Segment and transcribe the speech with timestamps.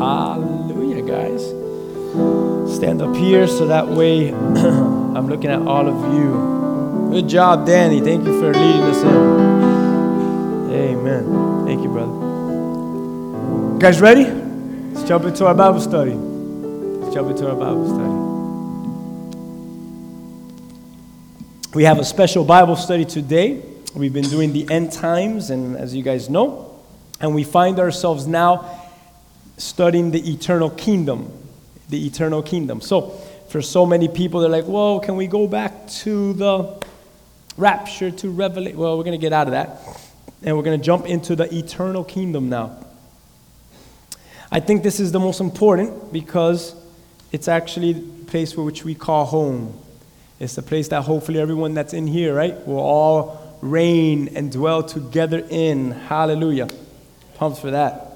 [0.00, 1.44] Hallelujah, guys.
[2.74, 7.10] Stand up here so that way I'm looking at all of you.
[7.12, 8.00] Good job, Danny.
[8.00, 10.70] Thank you for leading us in.
[10.72, 11.66] Amen.
[11.66, 12.14] Thank you, brother.
[13.74, 14.24] You guys ready?
[14.24, 16.14] Let's jump into our Bible study.
[16.14, 18.20] Let's jump into our Bible study.
[21.74, 23.60] We have a special Bible study today.
[23.94, 26.80] We've been doing the end times, and as you guys know,
[27.20, 28.79] and we find ourselves now
[29.60, 31.32] studying the eternal kingdom.
[31.88, 32.80] The eternal kingdom.
[32.80, 33.10] So,
[33.48, 36.82] for so many people, they're like, whoa, can we go back to the
[37.56, 38.78] rapture, to revelation?
[38.78, 39.80] Well, we're going to get out of that,
[40.42, 42.86] and we're going to jump into the eternal kingdom now.
[44.52, 46.74] I think this is the most important because
[47.32, 49.78] it's actually the place for which we call home.
[50.38, 54.82] It's the place that hopefully everyone that's in here, right, will all reign and dwell
[54.82, 55.90] together in.
[55.90, 56.68] Hallelujah.
[57.34, 58.09] Pumped for that.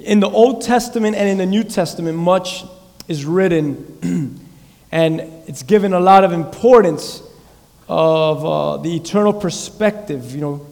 [0.00, 2.64] In the Old Testament and in the New Testament, much
[3.06, 4.40] is written,
[4.92, 7.22] and it's given a lot of importance
[7.86, 10.34] of uh, the eternal perspective.
[10.34, 10.66] You know,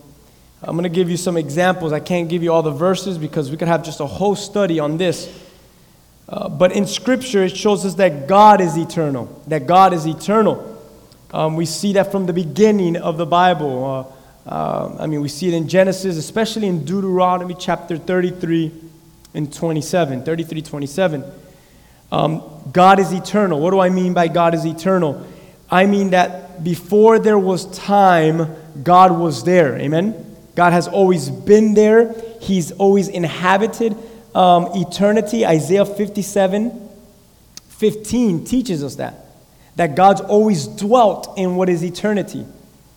[0.63, 1.93] I'm going to give you some examples.
[1.93, 4.81] I can't give you all the verses because we could have just a whole study
[4.81, 5.31] on this.
[6.27, 9.43] Uh, but in Scripture, it shows us that God is eternal.
[9.47, 10.75] That God is eternal.
[11.33, 14.15] Um, we see that from the beginning of the Bible.
[14.47, 18.88] Uh, uh, I mean, we see it in Genesis, especially in Deuteronomy chapter 33
[19.35, 20.25] and 27.
[20.25, 21.25] 33, 27.
[22.11, 23.61] Um, God is eternal.
[23.61, 25.27] What do I mean by God is eternal?
[25.71, 29.77] I mean that before there was time, God was there.
[29.77, 30.25] Amen?
[30.55, 33.97] God has always been there, He's always inhabited
[34.35, 35.47] um, eternity.
[35.47, 36.89] Isaiah 57
[37.79, 39.15] 15 teaches us that.
[39.77, 42.45] That God's always dwelt in what is eternity.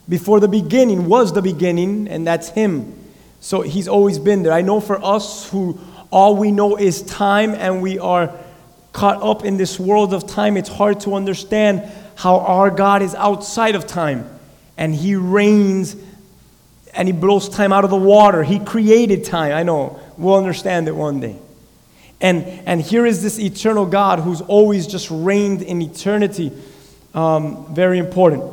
[0.10, 3.00] Before the beginning was the beginning, and that's Him.
[3.40, 4.54] So He's always been there.
[4.54, 5.80] I know for us who
[6.12, 8.38] all we know is time and we are
[8.94, 13.16] caught up in this world of time, it's hard to understand how our God is
[13.16, 14.30] outside of time
[14.78, 15.96] and He reigns
[16.94, 18.44] and He blows time out of the water.
[18.44, 19.54] He created time.
[19.54, 20.00] I know.
[20.18, 21.38] We'll understand it one day.
[22.20, 26.52] And, and here is this eternal God who's always just reigned in eternity.
[27.14, 28.44] Um, very important.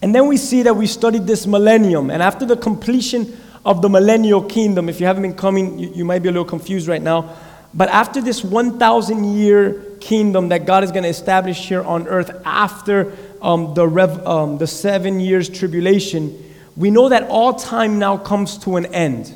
[0.00, 2.10] And then we see that we studied this millennium.
[2.10, 6.04] And after the completion of the millennial kingdom, if you haven't been coming, you, you
[6.04, 7.36] might be a little confused right now.
[7.74, 12.30] But after this 1,000 year kingdom that God is going to establish here on earth
[12.44, 18.16] after um, the, rev, um, the seven years tribulation, we know that all time now
[18.16, 19.34] comes to an end.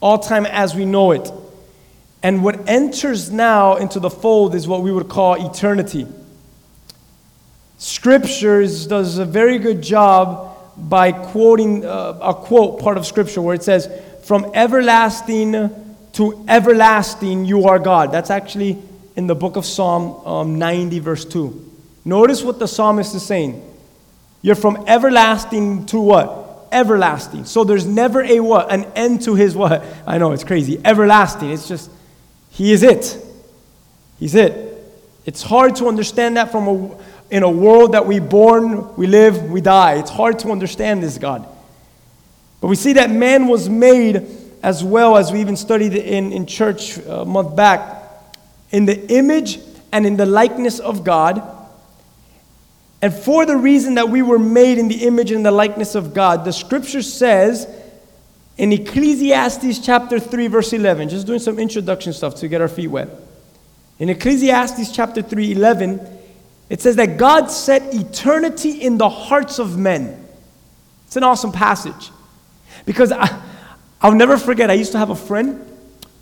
[0.00, 1.30] All time as we know it.
[2.22, 6.06] And what enters now into the fold is what we would call eternity.
[7.78, 13.54] Scriptures does a very good job by quoting uh, a quote part of Scripture where
[13.54, 13.88] it says,
[14.24, 15.52] From everlasting
[16.12, 18.12] to everlasting you are God.
[18.12, 18.82] That's actually
[19.16, 21.70] in the book of Psalm um, 90, verse 2.
[22.04, 23.68] Notice what the psalmist is saying.
[24.40, 26.68] You're from everlasting to what?
[26.72, 27.44] Everlasting.
[27.44, 28.72] So there's never a what?
[28.72, 29.84] An end to his what?
[30.06, 30.80] I know it's crazy.
[30.84, 31.50] Everlasting.
[31.50, 31.90] It's just,
[32.50, 33.16] he is it.
[34.18, 34.70] He's it.
[35.24, 36.96] It's hard to understand that from a
[37.32, 39.94] in a world that we born, we live, we die.
[39.94, 41.48] It's hard to understand this God.
[42.60, 44.26] But we see that man was made
[44.62, 48.02] as well as we even studied in, in church uh, a month back
[48.70, 49.60] in the image
[49.92, 51.42] and in the likeness of God.
[53.00, 56.12] And for the reason that we were made in the image and the likeness of
[56.12, 57.66] God, the scripture says
[58.58, 62.88] in Ecclesiastes chapter 3, verse 11, just doing some introduction stuff to get our feet
[62.88, 63.08] wet.
[63.98, 66.18] In Ecclesiastes chapter 3, 11,
[66.72, 70.26] it says that God set eternity in the hearts of men.
[71.04, 72.10] It's an awesome passage.
[72.86, 73.28] Because I,
[74.02, 75.66] will never forget, I used to have a friend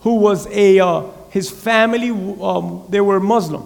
[0.00, 3.62] who was a, uh, his family, um, they were Muslim.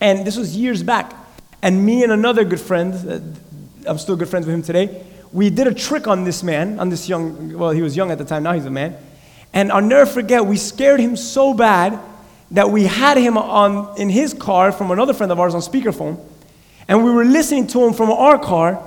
[0.00, 1.12] And this was years back.
[1.60, 2.94] And me and another good friend,
[3.86, 6.80] uh, I'm still good friends with him today, we did a trick on this man,
[6.80, 8.96] on this young, well, he was young at the time, now he's a man.
[9.52, 12.00] And I'll never forget, we scared him so bad
[12.52, 16.22] that we had him on, in his car from another friend of ours on speakerphone,
[16.86, 18.82] and we were listening to him from our car.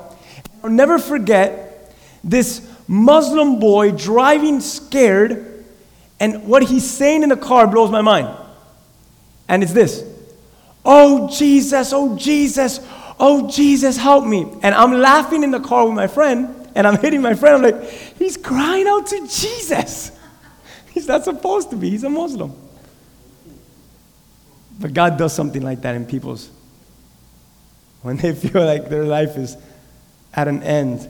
[0.64, 5.66] I'll never forget this Muslim boy driving scared,
[6.20, 8.30] and what he's saying in the car blows my mind.
[9.48, 10.04] And it's this
[10.86, 12.80] Oh, Jesus, oh, Jesus,
[13.20, 14.48] oh, Jesus, help me.
[14.62, 17.66] And I'm laughing in the car with my friend, and I'm hitting my friend.
[17.66, 17.90] I'm like,
[18.20, 20.12] He's crying out to Jesus.
[20.94, 22.65] He's not supposed to be, he's a Muslim.
[24.80, 26.50] But God does something like that in people's
[28.02, 29.58] when they feel like their life is
[30.34, 31.08] at an end.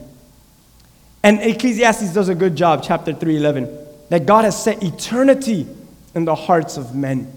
[1.22, 5.66] And Ecclesiastes does a good job, chapter 311, that God has set eternity
[6.14, 7.32] in the hearts of men.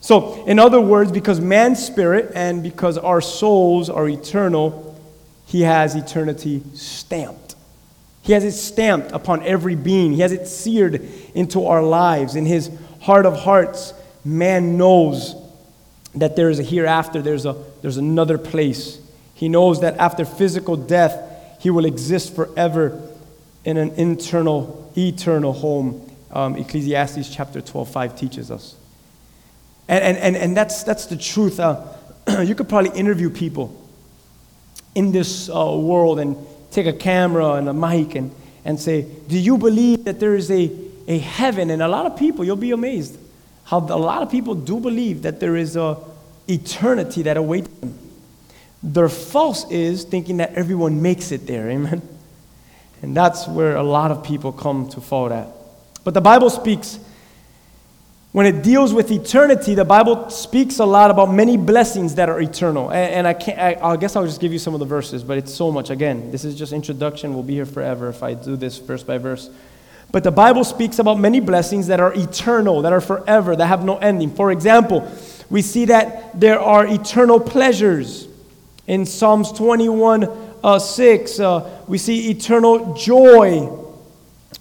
[0.00, 4.98] So, in other words, because man's spirit and because our souls are eternal,
[5.46, 7.54] he has eternity stamped.
[8.22, 10.12] He has it stamped upon every being.
[10.12, 12.36] He has it seared into our lives.
[12.36, 12.70] In his
[13.00, 13.92] heart of hearts,
[14.24, 15.34] man knows
[16.14, 19.00] that there is a hereafter, there's, a, there's another place.
[19.34, 23.00] He knows that after physical death, he will exist forever
[23.64, 26.06] in an internal, eternal home.
[26.32, 28.76] Um, Ecclesiastes chapter 12, 5 teaches us.
[29.88, 31.60] And, and, and, and that's, that's the truth.
[31.60, 31.84] Uh,
[32.44, 33.76] you could probably interview people
[34.94, 36.36] in this uh, world and
[36.70, 38.32] take a camera and a mic and,
[38.64, 40.70] and say, Do you believe that there is a,
[41.08, 41.70] a heaven?
[41.70, 43.18] And a lot of people, you'll be amazed
[43.70, 45.96] how a lot of people do believe that there is a
[46.48, 47.96] eternity that awaits them.
[48.82, 52.02] Their false is thinking that everyone makes it there, amen?
[53.00, 55.46] And that's where a lot of people come to fall at.
[56.02, 56.98] But the Bible speaks,
[58.32, 62.40] when it deals with eternity, the Bible speaks a lot about many blessings that are
[62.40, 62.90] eternal.
[62.90, 65.22] And, and I, can't, I, I guess I'll just give you some of the verses,
[65.22, 65.90] but it's so much.
[65.90, 67.34] Again, this is just introduction.
[67.34, 69.48] We'll be here forever if I do this verse by verse.
[70.12, 73.84] But the Bible speaks about many blessings that are eternal, that are forever, that have
[73.84, 74.34] no ending.
[74.34, 75.10] For example,
[75.48, 78.26] we see that there are eternal pleasures.
[78.86, 80.24] In Psalms 21
[80.64, 83.68] uh, 6, uh, we see eternal joy.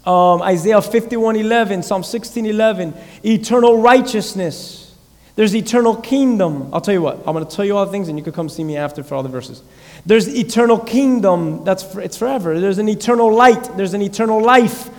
[0.05, 2.93] Um, Isaiah 51 11, Psalm 16 11,
[3.23, 4.95] eternal righteousness.
[5.35, 6.73] There's eternal kingdom.
[6.73, 8.33] I'll tell you what, I'm going to tell you all the things and you can
[8.33, 9.63] come see me after for all the verses.
[10.05, 12.59] There's eternal kingdom, that's for, it's forever.
[12.59, 14.89] There's an eternal light, there's an eternal life.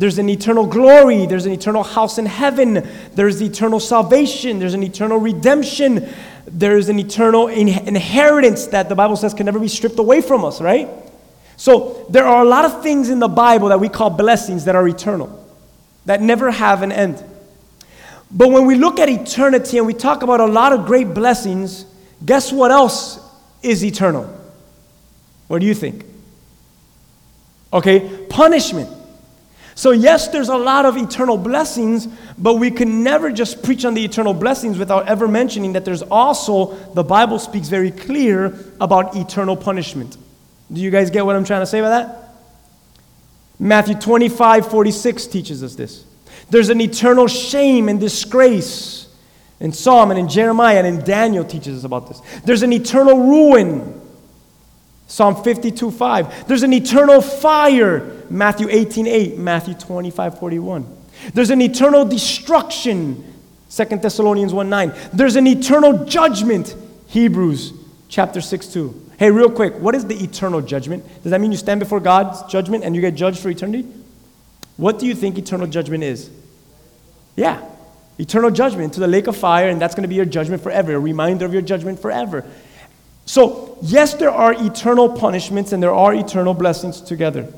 [0.00, 1.26] There's an eternal glory.
[1.26, 2.88] There's an eternal house in heaven.
[3.14, 4.58] There's eternal salvation.
[4.58, 6.08] There's an eternal redemption.
[6.46, 10.42] There's an eternal in- inheritance that the Bible says can never be stripped away from
[10.42, 10.88] us, right?
[11.58, 14.74] So there are a lot of things in the Bible that we call blessings that
[14.74, 15.46] are eternal,
[16.06, 17.22] that never have an end.
[18.30, 21.84] But when we look at eternity and we talk about a lot of great blessings,
[22.24, 23.20] guess what else
[23.62, 24.34] is eternal?
[25.48, 26.06] What do you think?
[27.70, 28.96] Okay, punishment.
[29.74, 32.06] So, yes, there's a lot of eternal blessings,
[32.36, 36.02] but we can never just preach on the eternal blessings without ever mentioning that there's
[36.02, 40.16] also, the Bible speaks very clear about eternal punishment.
[40.72, 42.34] Do you guys get what I'm trying to say by that?
[43.58, 46.04] Matthew 25, 46 teaches us this.
[46.48, 49.06] There's an eternal shame and disgrace.
[49.60, 52.20] In Psalm and in Jeremiah and in Daniel teaches us about this.
[52.44, 54.00] There's an eternal ruin.
[55.06, 56.48] Psalm 52, 5.
[56.48, 60.96] There's an eternal fire Matthew 18 8, Matthew 25 41.
[61.34, 63.34] There's an eternal destruction,
[63.70, 64.92] 2 Thessalonians 1 9.
[65.12, 66.74] There's an eternal judgment,
[67.08, 67.72] Hebrews
[68.08, 69.10] chapter 6 2.
[69.18, 71.04] Hey, real quick, what is the eternal judgment?
[71.22, 73.86] Does that mean you stand before God's judgment and you get judged for eternity?
[74.76, 76.30] What do you think eternal judgment is?
[77.36, 77.62] Yeah,
[78.18, 80.94] eternal judgment to the lake of fire, and that's going to be your judgment forever,
[80.94, 82.46] a reminder of your judgment forever.
[83.26, 87.52] So, yes, there are eternal punishments and there are eternal blessings together.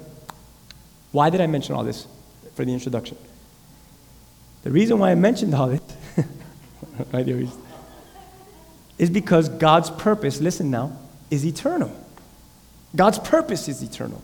[1.13, 2.07] Why did I mention all this
[2.55, 3.17] for the introduction?
[4.65, 5.83] The reason why I mentioned all this
[8.99, 10.97] is because God's purpose, listen now,
[11.31, 11.95] is eternal.
[12.95, 14.23] God's purpose is eternal.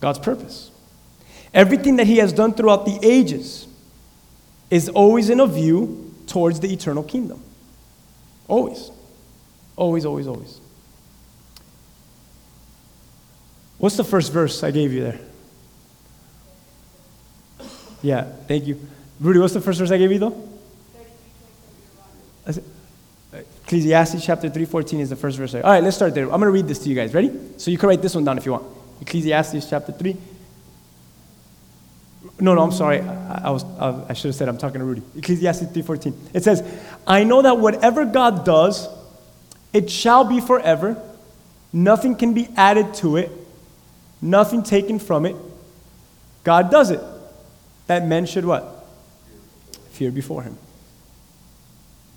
[0.00, 0.70] God's purpose.
[1.52, 3.66] Everything that He has done throughout the ages
[4.70, 7.42] is always in a view towards the eternal kingdom.
[8.46, 8.90] Always.
[9.76, 10.60] Always, always, always.
[13.78, 15.18] What's the first verse I gave you there?
[18.02, 18.80] Yeah, thank you.
[19.20, 20.48] Rudy, what's the first verse I gave you though?
[23.70, 25.54] Ecclesiastes chapter 3:14 is the first verse.
[25.54, 26.24] All right, let's start there.
[26.24, 27.14] I'm going to read this to you guys.
[27.14, 27.30] Ready?
[27.56, 28.64] So you can write this one down if you want.
[29.00, 30.16] Ecclesiastes chapter 3.
[32.40, 33.00] No, no, I'm sorry.
[33.00, 35.02] I, I was I, I should have said I'm talking to Rudy.
[35.16, 36.14] Ecclesiastes 3:14.
[36.34, 36.64] It says,
[37.06, 38.88] "I know that whatever God does,
[39.72, 41.00] it shall be forever.
[41.72, 43.30] Nothing can be added to it,
[44.20, 45.36] nothing taken from it.
[46.42, 47.00] God does it."
[47.90, 48.86] That men should what?
[49.90, 50.56] Fear before him.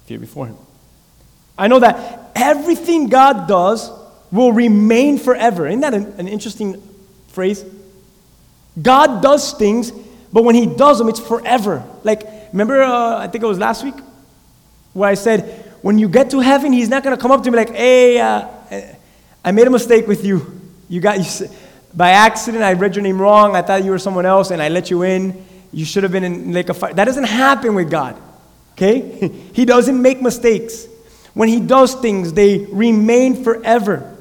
[0.05, 0.55] Fear before him.
[1.57, 3.91] I know that everything God does
[4.31, 5.67] will remain forever.
[5.67, 6.79] Isn't that an, an interesting
[7.29, 7.65] phrase?
[8.79, 9.91] God does things,
[10.31, 11.83] but when he does them, it's forever.
[12.03, 13.95] Like, remember, uh, I think it was last week,
[14.93, 15.41] where I said,
[15.81, 18.19] when you get to heaven, he's not going to come up to me like, hey,
[18.19, 18.47] uh,
[19.43, 20.61] I made a mistake with you.
[20.87, 21.47] You got, you,
[21.95, 23.55] by accident, I read your name wrong.
[23.55, 26.23] I thought you were someone else, and I let you in you should have been
[26.23, 26.93] in lake of fire.
[26.93, 28.15] That doesn't happen with God.
[28.73, 29.27] Okay?
[29.53, 30.87] he doesn't make mistakes.
[31.33, 34.15] When he does things, they remain forever.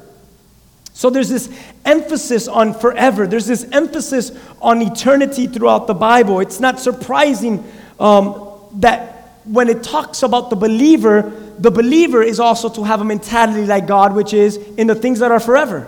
[0.93, 1.49] So there's this
[1.85, 3.27] emphasis on forever.
[3.27, 4.31] There's this emphasis
[4.61, 6.39] on eternity throughout the Bible.
[6.39, 7.63] It's not surprising
[7.99, 9.13] um, that
[9.45, 13.87] when it talks about the believer, the believer is also to have a mentality like
[13.87, 15.87] God, which is in the things that are forever,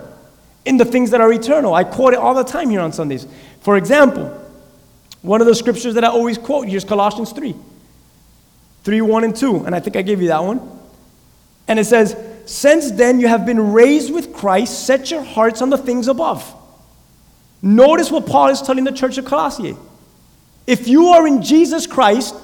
[0.64, 1.74] in the things that are eternal.
[1.74, 3.26] I quote it all the time here on Sundays.
[3.60, 4.45] For example,
[5.26, 7.54] one of the scriptures that I always quote here is Colossians 3
[8.84, 9.64] 3, 1, and 2.
[9.64, 10.60] And I think I gave you that one.
[11.66, 12.16] And it says,
[12.46, 16.54] Since then you have been raised with Christ, set your hearts on the things above.
[17.60, 19.76] Notice what Paul is telling the church of Colossae.
[20.64, 22.36] If you are in Jesus Christ,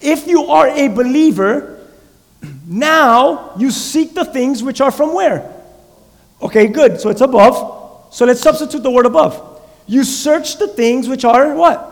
[0.00, 1.84] if you are a believer,
[2.64, 5.52] now you seek the things which are from where?
[6.40, 7.00] Okay, good.
[7.00, 8.14] So it's above.
[8.14, 9.60] So let's substitute the word above.
[9.88, 11.90] You search the things which are what?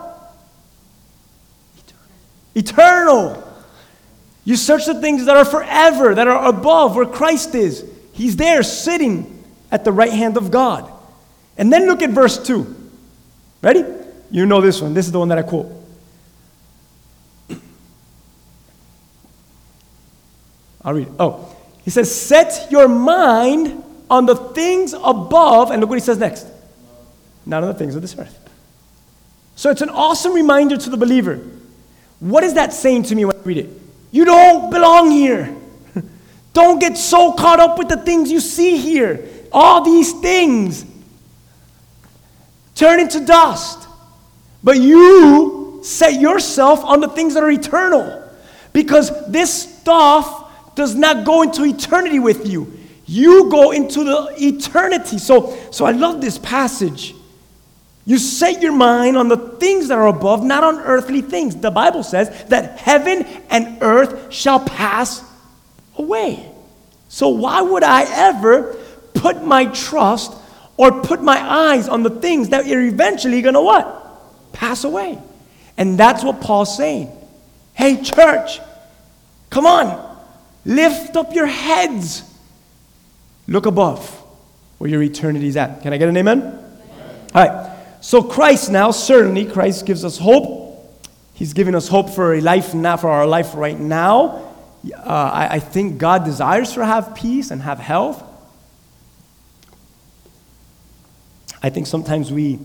[2.59, 3.43] Eternal.
[4.43, 7.85] You search the things that are forever, that are above where Christ is.
[8.13, 10.91] He's there sitting at the right hand of God.
[11.57, 12.75] And then look at verse 2.
[13.61, 13.85] Ready?
[14.31, 14.93] You know this one.
[14.93, 15.71] This is the one that I quote.
[20.83, 21.13] I'll read it.
[21.19, 25.71] Oh, he says, Set your mind on the things above.
[25.71, 26.47] And look what he says next.
[27.45, 28.37] Not on the things of this earth.
[29.55, 31.39] So it's an awesome reminder to the believer.
[32.19, 33.69] What is that saying to me when I read it?
[34.11, 35.55] You don't belong here.
[36.53, 39.27] don't get so caught up with the things you see here.
[39.51, 40.85] All these things
[42.75, 43.87] turn into dust.
[44.63, 48.29] But you set yourself on the things that are eternal.
[48.73, 52.77] Because this stuff does not go into eternity with you.
[53.05, 55.17] You go into the eternity.
[55.17, 57.15] So, so I love this passage.
[58.09, 61.55] You set your mind on the things that are above, not on earthly things.
[61.55, 65.23] The Bible says that heaven and earth shall pass
[65.95, 66.43] away.
[67.07, 68.75] So why would I ever
[69.13, 70.33] put my trust
[70.75, 74.53] or put my eyes on the things that are eventually going to what?
[74.53, 75.19] Pass away.
[75.77, 77.15] And that's what Paul's saying.
[77.75, 78.59] Hey church,
[79.51, 80.17] come on.
[80.65, 82.23] Lift up your heads.
[83.47, 84.09] Look above
[84.79, 85.83] where your eternity is at.
[85.83, 86.39] Can I get an amen?
[86.39, 87.29] amen.
[87.35, 87.68] All right.
[88.01, 90.67] So, Christ now, certainly, Christ gives us hope.
[91.33, 94.53] He's giving us hope for a life now, for our life right now.
[94.95, 98.23] Uh, I, I think God desires to have peace and have health.
[101.61, 102.59] I think sometimes we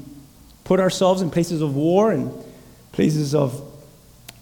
[0.62, 2.32] put ourselves in places of war and
[2.92, 3.60] places of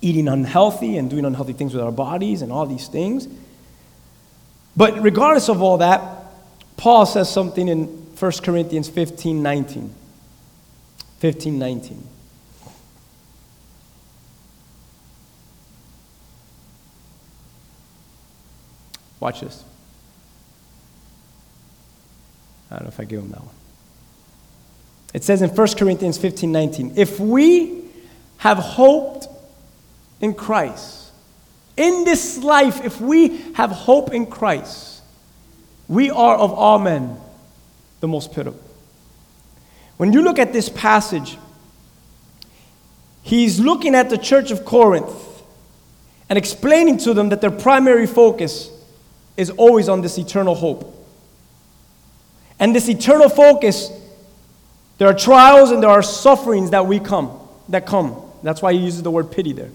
[0.02, 3.28] eating unhealthy and doing unhealthy things with our bodies and all these things.
[4.76, 6.00] But regardless of all that,
[6.76, 9.94] Paul says something in 1 Corinthians 15 19.
[11.22, 12.08] 15 19.
[19.20, 19.62] Watch this.
[22.68, 23.54] I don't know if I give him that one.
[25.14, 27.84] It says in 1 Corinthians 15 19, if we
[28.38, 29.28] have hoped
[30.20, 31.12] in Christ,
[31.76, 35.02] in this life, if we have hope in Christ,
[35.86, 37.16] we are of all men
[38.00, 38.71] the most pitiable.
[40.02, 41.38] When you look at this passage,
[43.22, 45.14] he's looking at the church of Corinth
[46.28, 48.68] and explaining to them that their primary focus
[49.36, 50.92] is always on this eternal hope.
[52.58, 53.92] And this eternal focus,
[54.98, 58.20] there are trials and there are sufferings that we come, that come.
[58.42, 59.70] That's why he uses the word pity there.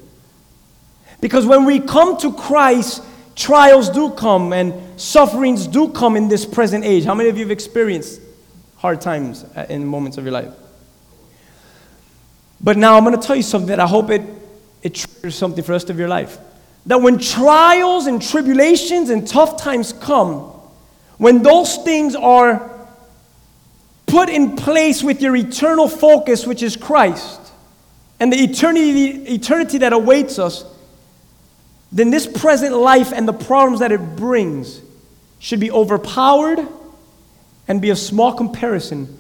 [1.22, 3.02] Because when we come to Christ,
[3.38, 7.06] trials do come and sufferings do come in this present age.
[7.06, 8.20] How many of you have experienced
[8.78, 10.54] hard times uh, in moments of your life.
[12.62, 14.22] But now I'm going to tell you something that I hope it,
[14.82, 16.38] it triggers something for the rest of your life.
[16.86, 20.54] That when trials and tribulations and tough times come,
[21.18, 22.72] when those things are
[24.06, 27.42] put in place with your eternal focus, which is Christ,
[28.20, 30.64] and the eternity, eternity that awaits us,
[31.92, 34.82] then this present life and the problems that it brings
[35.40, 36.68] should be overpowered
[37.68, 39.18] and be of small comparison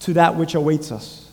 [0.00, 1.30] to that which awaits us.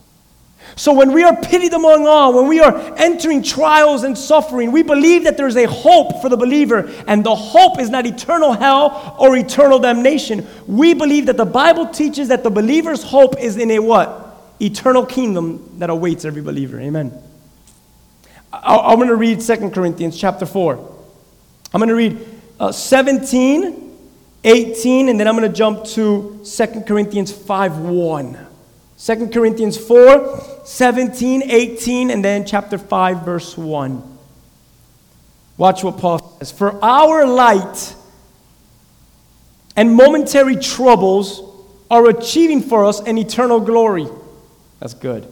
[0.76, 4.84] So, when we are pitied among all, when we are entering trials and suffering, we
[4.84, 8.52] believe that there is a hope for the believer, and the hope is not eternal
[8.52, 10.46] hell or eternal damnation.
[10.68, 14.24] We believe that the Bible teaches that the believer's hope is in a what?
[14.60, 16.80] Eternal kingdom that awaits every believer.
[16.80, 17.14] Amen.
[18.52, 20.96] I'm going to read 2 Corinthians chapter 4.
[21.74, 22.26] I'm going to read
[22.60, 23.87] uh, 17
[24.48, 28.48] 18, and then I'm going to jump to 2 Corinthians 5 1.
[28.98, 34.18] 2 Corinthians 4 17, 18, and then chapter 5, verse 1.
[35.58, 36.52] Watch what Paul says.
[36.52, 37.96] For our light
[39.76, 41.42] and momentary troubles
[41.90, 44.08] are achieving for us an eternal glory.
[44.80, 45.32] That's good.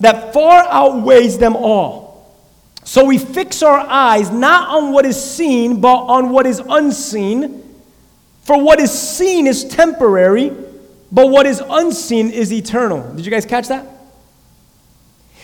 [0.00, 2.07] that far outweighs them all.
[2.88, 7.62] So we fix our eyes not on what is seen, but on what is unseen.
[8.44, 10.56] For what is seen is temporary,
[11.12, 13.12] but what is unseen is eternal.
[13.14, 13.86] Did you guys catch that?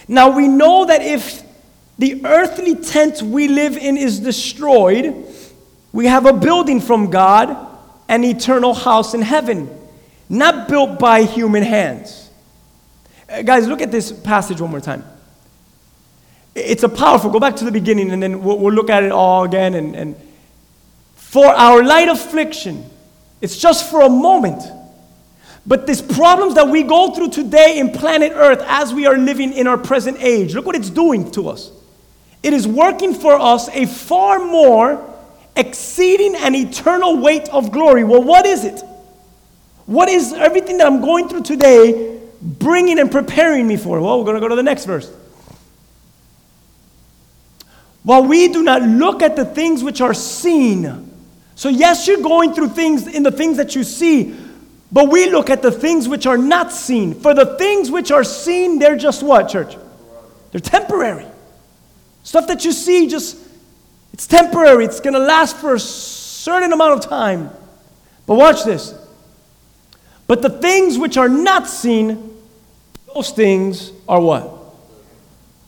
[0.08, 1.42] Now we know that if
[1.98, 5.14] the earthly tent we live in is destroyed,
[5.92, 7.54] we have a building from God,
[8.08, 9.68] an eternal house in heaven,
[10.30, 12.30] not built by human hands.
[13.28, 15.04] Uh, guys, look at this passage one more time.
[16.54, 19.12] It's a powerful, go back to the beginning and then we'll, we'll look at it
[19.12, 19.74] all again.
[19.74, 20.16] And, and
[21.14, 22.88] for our light affliction,
[23.40, 24.62] it's just for a moment.
[25.66, 29.52] But these problems that we go through today in planet Earth as we are living
[29.52, 31.70] in our present age, look what it's doing to us.
[32.42, 35.10] It is working for us a far more
[35.56, 38.04] exceeding an eternal weight of glory.
[38.04, 38.82] Well, what is it?
[39.86, 44.00] What is everything that I'm going through today bringing and preparing me for?
[44.00, 45.10] Well, we're going to go to the next verse.
[48.04, 51.10] While we do not look at the things which are seen.
[51.56, 54.36] So, yes, you're going through things in the things that you see,
[54.92, 57.14] but we look at the things which are not seen.
[57.14, 59.76] For the things which are seen, they're just what, church?
[60.52, 61.26] They're temporary.
[62.22, 63.38] Stuff that you see just
[64.14, 64.84] it's temporary.
[64.84, 67.50] It's going to last for a certain amount of time.
[68.26, 68.94] But watch this.
[70.28, 72.40] But the things which are not seen,
[73.12, 74.48] those things are what?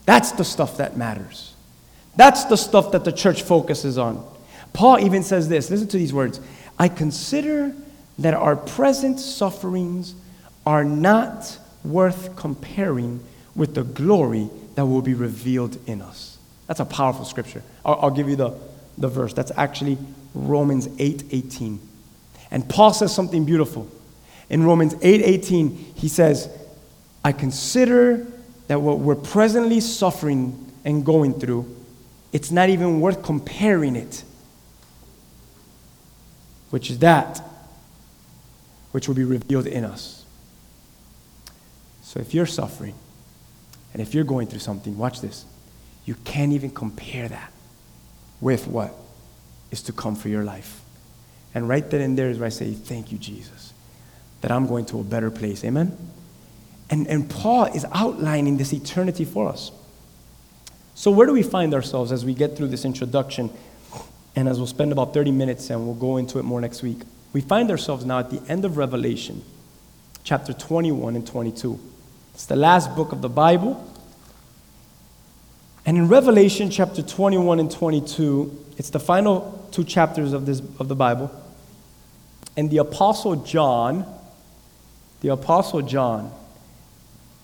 [0.04, 1.55] That's the stuff that matters.
[2.16, 4.26] That's the stuff that the church focuses on.
[4.72, 6.40] Paul even says this listen to these words
[6.78, 7.74] I consider
[8.18, 10.14] that our present sufferings
[10.64, 13.20] are not worth comparing
[13.54, 16.38] with the glory that will be revealed in us.
[16.66, 17.62] That's a powerful scripture.
[17.84, 18.58] I'll, I'll give you the,
[18.98, 19.32] the verse.
[19.32, 19.98] That's actually
[20.34, 21.80] Romans 8 18.
[22.50, 23.90] And Paul says something beautiful.
[24.48, 26.48] In Romans 8 18, he says,
[27.24, 28.26] I consider
[28.68, 31.64] that what we're presently suffering and going through,
[32.36, 34.22] it's not even worth comparing it,
[36.68, 37.42] which is that
[38.92, 40.22] which will be revealed in us.
[42.02, 42.94] So if you're suffering
[43.94, 45.46] and if you're going through something, watch this.
[46.04, 47.52] You can't even compare that
[48.42, 48.94] with what
[49.70, 50.82] is to come for your life.
[51.54, 53.72] And right then and there is where I say, Thank you, Jesus,
[54.42, 55.64] that I'm going to a better place.
[55.64, 55.96] Amen?
[56.90, 59.72] And, and Paul is outlining this eternity for us.
[60.96, 63.50] So, where do we find ourselves as we get through this introduction?
[64.34, 67.00] And as we'll spend about 30 minutes and we'll go into it more next week.
[67.34, 69.44] We find ourselves now at the end of Revelation,
[70.24, 71.78] chapter 21 and 22.
[72.32, 73.86] It's the last book of the Bible.
[75.84, 80.88] And in Revelation chapter 21 and 22, it's the final two chapters of, this, of
[80.88, 81.30] the Bible.
[82.56, 84.06] And the Apostle John,
[85.20, 86.32] the Apostle John,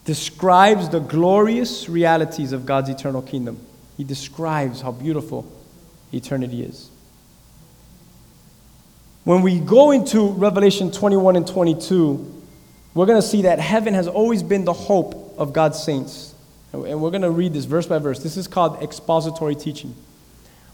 [0.05, 3.59] describes the glorious realities of God's eternal kingdom.
[3.97, 5.51] He describes how beautiful
[6.13, 6.91] eternity is.
[9.25, 12.43] When we go into Revelation 21 and 22,
[12.95, 16.35] we're going to see that heaven has always been the hope of God's saints.
[16.73, 18.23] And we're going to read this verse by verse.
[18.23, 19.95] This is called expository teaching.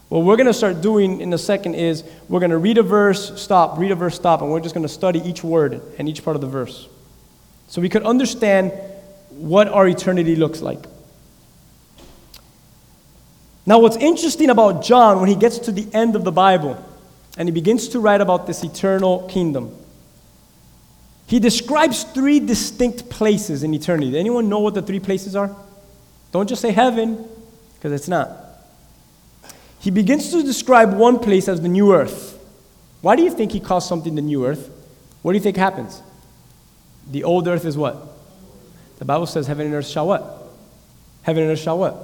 [0.09, 2.83] What we're going to start doing in a second is we're going to read a
[2.83, 6.09] verse, stop, read a verse, stop, and we're just going to study each word and
[6.09, 6.89] each part of the verse.
[7.67, 8.73] So we could understand
[9.39, 10.85] what our eternity looks like.
[13.65, 16.83] Now, what's interesting about John when he gets to the end of the Bible,
[17.37, 19.75] and he begins to write about this eternal kingdom.
[21.27, 24.19] He describes three distinct places in eternity.
[24.19, 25.55] Anyone know what the three places are?
[26.33, 27.29] Don't just say heaven,
[27.75, 28.31] because it's not.
[29.81, 32.37] He begins to describe one place as the new earth.
[33.03, 34.71] Why do you think he calls something the new earth?
[35.23, 36.03] What do you think happens?
[37.11, 38.18] The old earth is what?
[38.99, 40.49] The Bible says heaven and earth shall what?
[41.23, 41.95] Heaven and earth shall what?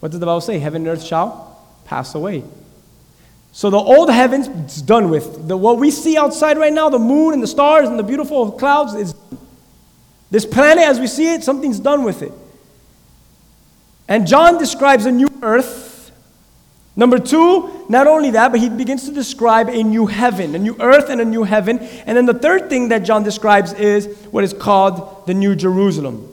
[0.00, 0.58] What does the Bible say?
[0.58, 2.42] Heaven and earth shall pass away.
[3.52, 5.48] So the old heavens is done with.
[5.48, 8.52] The, what we see outside right now, the moon and the stars and the beautiful
[8.52, 9.14] clouds, is
[10.30, 12.32] this planet as we see it, something's done with it.
[14.08, 15.85] And John describes a new earth.
[16.98, 20.74] Number two, not only that, but he begins to describe a new heaven, a new
[20.80, 21.78] earth and a new heaven.
[21.78, 26.32] And then the third thing that John describes is what is called the New Jerusalem.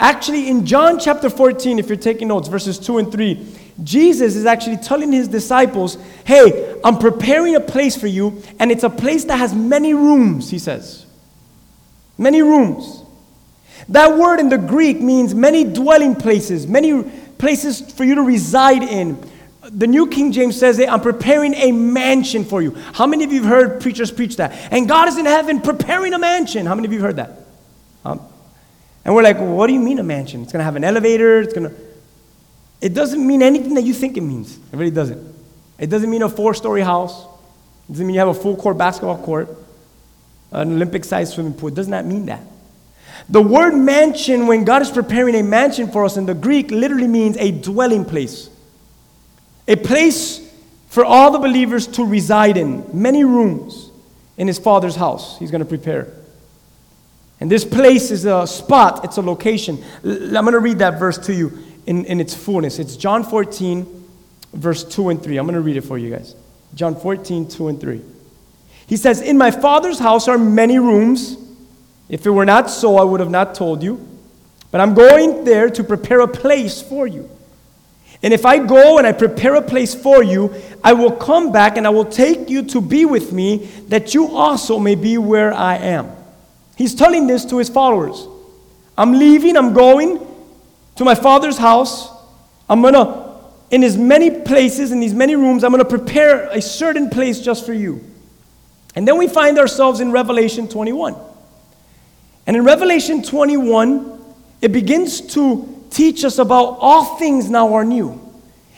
[0.00, 3.46] Actually, in John chapter 14, if you're taking notes, verses 2 and 3,
[3.84, 8.84] Jesus is actually telling his disciples, Hey, I'm preparing a place for you, and it's
[8.84, 11.06] a place that has many rooms, he says.
[12.16, 13.02] Many rooms.
[13.90, 17.02] That word in the Greek means many dwelling places, many
[17.38, 19.22] places for you to reside in.
[19.74, 22.72] The New King James says, I'm preparing a mansion for you.
[22.92, 24.52] How many of you have heard preachers preach that?
[24.70, 26.66] And God is in heaven preparing a mansion.
[26.66, 27.46] How many of you have heard that?
[28.04, 28.20] Um,
[29.04, 30.42] And we're like, well, what do you mean a mansion?
[30.42, 31.40] It's going to have an elevator.
[31.40, 31.74] It's going to.
[32.80, 34.56] It doesn't mean anything that you think it means.
[34.56, 35.34] It really doesn't.
[35.78, 37.24] It doesn't mean a four story house.
[37.88, 39.48] It doesn't mean you have a full court basketball court,
[40.50, 41.68] an Olympic sized swimming pool.
[41.68, 42.42] It does not mean that.
[43.28, 47.06] The word mansion, when God is preparing a mansion for us in the Greek, literally
[47.06, 48.50] means a dwelling place.
[49.68, 50.40] A place
[50.88, 53.90] for all the believers to reside in, many rooms
[54.36, 56.12] in his father's house, he's going to prepare.
[57.40, 59.82] And this place is a spot, it's a location.
[60.04, 62.78] I'm going to read that verse to you in, in its fullness.
[62.78, 64.04] It's John 14,
[64.52, 65.38] verse 2 and 3.
[65.38, 66.36] I'm going to read it for you guys.
[66.74, 68.02] John 14, 2 and 3.
[68.86, 71.36] He says, In my father's house are many rooms.
[72.08, 74.06] If it were not so, I would have not told you.
[74.70, 77.30] But I'm going there to prepare a place for you.
[78.22, 80.54] And if I go and I prepare a place for you,
[80.84, 84.36] I will come back and I will take you to be with me, that you
[84.36, 86.10] also may be where I am.
[86.76, 88.26] He's telling this to his followers.
[88.96, 90.24] I'm leaving, I'm going
[90.96, 92.08] to my father's house.
[92.68, 93.32] I'm going to,
[93.70, 97.40] in as many places, in these many rooms, I'm going to prepare a certain place
[97.40, 98.04] just for you.
[98.94, 101.16] And then we find ourselves in Revelation 21.
[102.46, 104.20] And in Revelation 21,
[104.60, 108.20] it begins to teach us about all things now are new.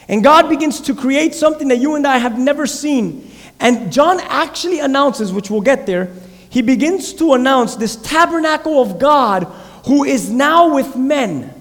[0.09, 3.31] And God begins to create something that you and I have never seen.
[3.61, 6.13] And John actually announces, which we'll get there,
[6.51, 9.45] he begins to announce this tabernacle of God
[9.87, 11.53] who is now with men.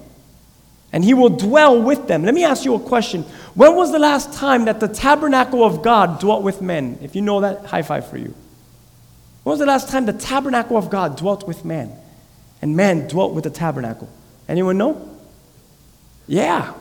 [0.92, 2.24] And he will dwell with them.
[2.24, 3.24] Let me ask you a question.
[3.56, 7.00] When was the last time that the tabernacle of God dwelt with men?
[7.02, 8.36] If you know that, high five for you.
[9.44, 11.92] When was the last time the tabernacle of God dwelt with man?
[12.62, 14.10] And man dwelt with the tabernacle?
[14.48, 15.13] Anyone know?
[16.28, 16.74] Yeah.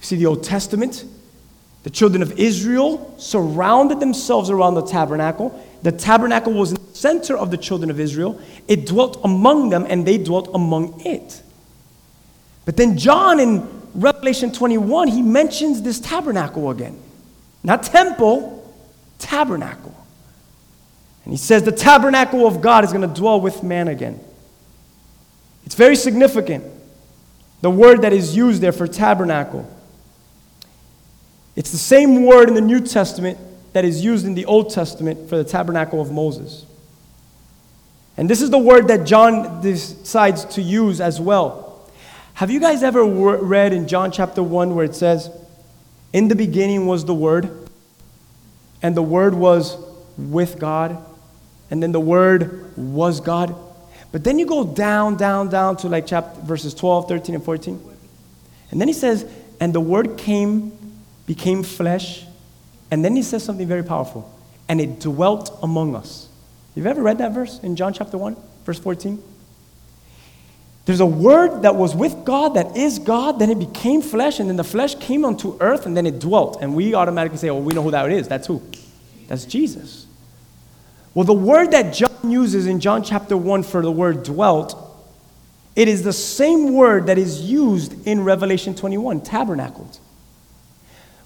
[0.00, 1.04] See the Old Testament?
[1.82, 5.64] The children of Israel surrounded themselves around the tabernacle.
[5.82, 8.40] The tabernacle was in the center of the children of Israel.
[8.66, 11.42] It dwelt among them, and they dwelt among it.
[12.64, 17.00] But then John in Revelation 21, he mentions this tabernacle again.
[17.62, 18.72] Not temple,
[19.18, 19.94] tabernacle.
[21.24, 24.20] And he says the tabernacle of God is going to dwell with man again.
[25.64, 26.64] It's very significant.
[27.60, 29.68] The word that is used there for tabernacle.
[31.56, 33.38] It's the same word in the New Testament
[33.72, 36.64] that is used in the Old Testament for the tabernacle of Moses.
[38.16, 41.68] And this is the word that John decides to use as well.
[42.34, 45.30] Have you guys ever read in John chapter 1 where it says,
[46.12, 47.68] In the beginning was the Word,
[48.80, 49.76] and the Word was
[50.16, 51.04] with God,
[51.70, 53.56] and then the Word was God?
[54.10, 57.80] But then you go down, down, down to like chapter verses 12, 13, and 14.
[58.70, 59.26] And then he says,
[59.60, 60.72] and the word came,
[61.26, 62.24] became flesh.
[62.90, 64.32] And then he says something very powerful.
[64.68, 66.28] And it dwelt among us.
[66.74, 69.22] You've ever read that verse in John chapter 1, verse 14?
[70.88, 74.48] There's a word that was with God, that is God, then it became flesh, and
[74.48, 76.62] then the flesh came onto earth, and then it dwelt.
[76.62, 78.26] And we automatically say, oh, we know who that is.
[78.26, 78.62] That's who?
[79.26, 80.06] That's Jesus.
[81.18, 84.76] Well, the word that John uses in John chapter 1 for the word dwelt,
[85.74, 89.98] it is the same word that is used in Revelation 21, tabernacled.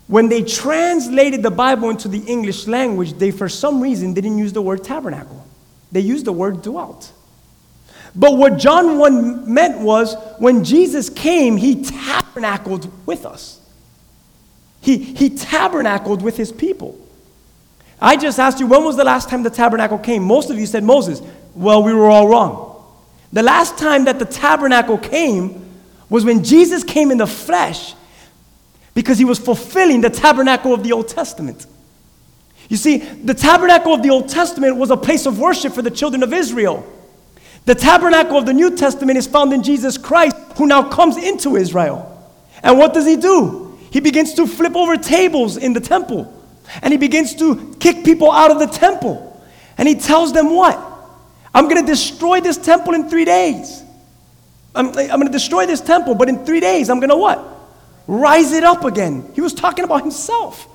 [0.06, 4.54] When they translated the Bible into the English language, they for some reason didn't use
[4.54, 5.46] the word tabernacle.
[5.92, 7.12] They used the word dwelt.
[8.14, 13.60] But what John 1 meant was when Jesus came, he tabernacled with us.
[14.80, 16.98] He, he tabernacled with his people.
[18.02, 20.24] I just asked you, when was the last time the tabernacle came?
[20.24, 21.22] Most of you said Moses.
[21.54, 22.84] Well, we were all wrong.
[23.32, 25.64] The last time that the tabernacle came
[26.10, 27.94] was when Jesus came in the flesh
[28.92, 31.64] because he was fulfilling the tabernacle of the Old Testament.
[32.68, 35.90] You see, the tabernacle of the Old Testament was a place of worship for the
[35.90, 36.84] children of Israel.
[37.66, 41.54] The tabernacle of the New Testament is found in Jesus Christ, who now comes into
[41.54, 42.08] Israel.
[42.64, 43.78] And what does he do?
[43.92, 46.41] He begins to flip over tables in the temple.
[46.80, 49.28] And he begins to kick people out of the temple.
[49.76, 50.78] And he tells them what?
[51.54, 53.82] I'm going to destroy this temple in three days.
[54.74, 57.44] I'm, I'm going to destroy this temple, but in three days, I'm going to what?
[58.06, 59.30] Rise it up again.
[59.34, 60.66] He was talking about himself.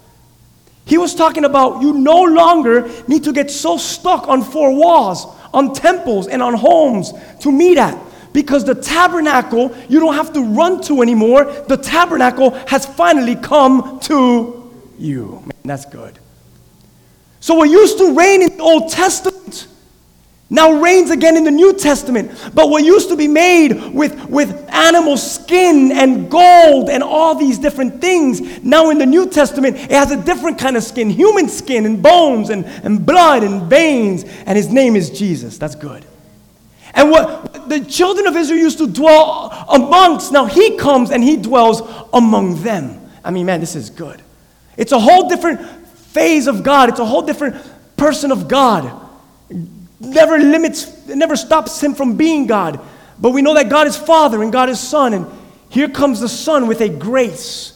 [0.85, 5.25] He was talking about you no longer need to get so stuck on four walls,
[5.53, 7.97] on temples, and on homes to meet at.
[8.31, 11.45] Because the tabernacle you don't have to run to anymore.
[11.67, 14.56] The tabernacle has finally come to
[14.99, 15.41] you.
[15.41, 16.17] Man, that's good.
[17.39, 19.67] So what used to reign in the Old Testament
[20.49, 22.31] now reigns again in the New Testament.
[22.53, 27.59] But what used to be made with, with animal skin and gold and all these
[27.59, 31.49] different things, now in the New Testament, it has a different kind of skin human
[31.49, 34.23] skin and bones and, and blood and veins.
[34.45, 35.57] And his name is Jesus.
[35.57, 36.05] That's good.
[36.93, 41.35] And what the children of Israel used to dwell amongst, now he comes and he
[41.35, 41.81] dwells
[42.13, 43.01] among them.
[43.21, 44.21] I mean, man, this is good.
[44.77, 47.55] It's a whole different phase of God, it's a whole different
[47.97, 49.05] person of God.
[49.99, 52.79] Never limits, never stops him from being God.
[53.19, 55.13] But we know that God is Father and God is Son.
[55.13, 55.25] And
[55.69, 57.73] here comes the Son with a grace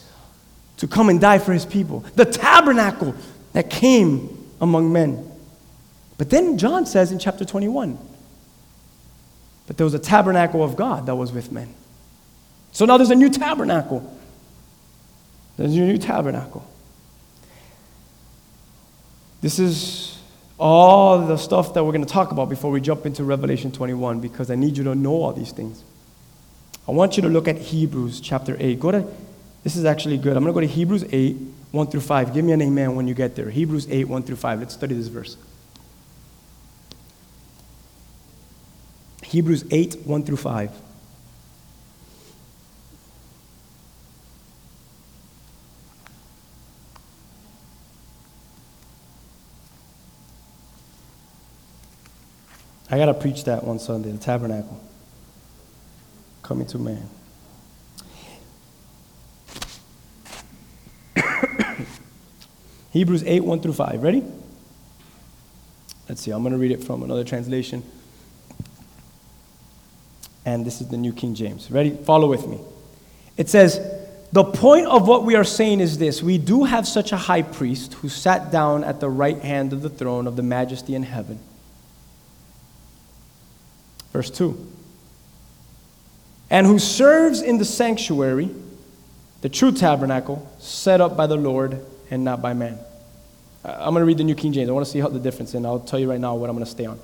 [0.78, 2.06] to come and die for his people.
[2.16, 3.16] The tabernacle
[3.54, 5.28] that came among men.
[6.18, 7.98] But then John says in chapter 21
[9.68, 11.74] that there was a tabernacle of God that was with men.
[12.72, 14.18] So now there's a new tabernacle.
[15.58, 16.66] There's a new tabernacle.
[19.42, 20.20] This is
[20.60, 24.20] all the stuff that we're going to talk about before we jump into Revelation 21
[24.20, 25.84] because I need you to know all these things.
[26.88, 28.80] I want you to look at Hebrews chapter 8.
[28.80, 29.08] Go to,
[29.64, 30.38] this is actually good.
[30.38, 31.36] I'm going to go to Hebrews 8,
[31.72, 32.34] 1 through 5.
[32.34, 33.50] Give me an amen when you get there.
[33.50, 34.60] Hebrews 8, 1 through 5.
[34.60, 35.38] Let's study this verse.
[39.24, 40.72] Hebrews 8, 1 through 5.
[52.92, 54.78] I got to preach that one Sunday, the tabernacle.
[56.44, 57.10] Coming to man.
[62.92, 64.04] Hebrews 8, 1 through 5.
[64.04, 64.26] Ready?
[66.10, 67.82] Let's see, I'm going to read it from another translation.
[70.44, 71.72] And this is the New King James.
[71.72, 71.92] Ready?
[71.92, 72.60] Follow with me.
[73.38, 73.80] It says,
[74.34, 77.44] The point of what we are saying is this we do have such a high
[77.44, 81.04] priest who sat down at the right hand of the throne of the majesty in
[81.04, 81.40] heaven
[84.12, 84.68] Verse 2
[86.50, 88.50] And who serves in the sanctuary,
[89.42, 92.78] the true tabernacle, set up by the Lord and not by man.
[93.64, 94.70] I'm going to read the New King James.
[94.70, 96.56] I want to see how the difference, and I'll tell you right now what I'm
[96.56, 97.00] going to stay on.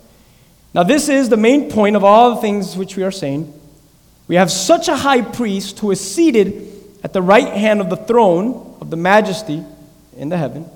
[0.74, 3.54] Now, this is the main point of all the things which we are saying.
[4.28, 7.96] We have such a high priest who is seated at the right hand of the
[7.96, 9.64] throne of the majesty
[10.18, 10.70] in the heaven.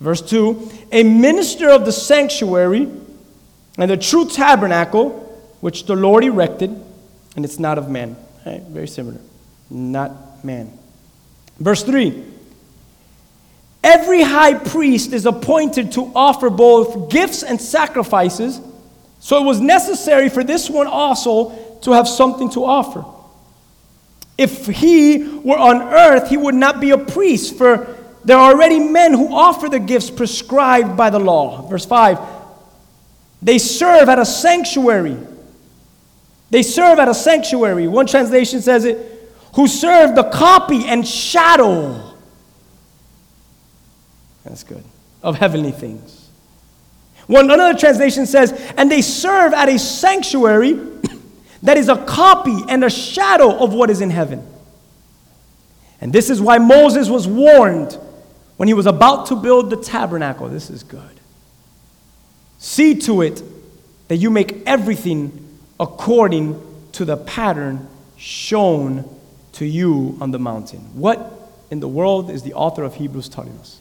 [0.00, 2.88] Verse 2 A minister of the sanctuary
[3.78, 5.10] and the true tabernacle,
[5.60, 6.70] which the Lord erected,
[7.36, 8.16] and it's not of man.
[8.44, 8.62] Right?
[8.62, 9.20] Very similar.
[9.70, 10.76] Not man.
[11.58, 12.24] Verse 3
[13.84, 18.60] Every high priest is appointed to offer both gifts and sacrifices,
[19.20, 21.50] so it was necessary for this one also
[21.82, 23.04] to have something to offer.
[24.36, 28.78] If he were on earth, he would not be a priest, for there are already
[28.80, 31.62] men who offer the gifts prescribed by the law.
[31.68, 32.37] Verse 5
[33.40, 35.16] they serve at a sanctuary.
[36.50, 37.86] They serve at a sanctuary.
[37.86, 39.18] One translation says it,
[39.54, 42.14] who serve the copy and shadow.
[44.44, 44.84] That's good.
[45.22, 46.30] Of heavenly things.
[47.26, 50.72] One another translation says, and they serve at a sanctuary
[51.62, 54.46] that is a copy and a shadow of what is in heaven.
[56.00, 57.98] And this is why Moses was warned
[58.56, 60.48] when he was about to build the tabernacle.
[60.48, 61.17] This is good.
[62.58, 63.42] See to it
[64.08, 66.60] that you make everything according
[66.92, 69.08] to the pattern shown
[69.52, 70.80] to you on the mountain.
[70.94, 71.32] What
[71.70, 73.80] in the world is the author of Hebrews telling us?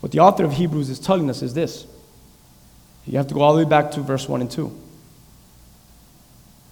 [0.00, 1.86] What the author of Hebrews is telling us is this.
[3.06, 4.76] You have to go all the way back to verse 1 and 2.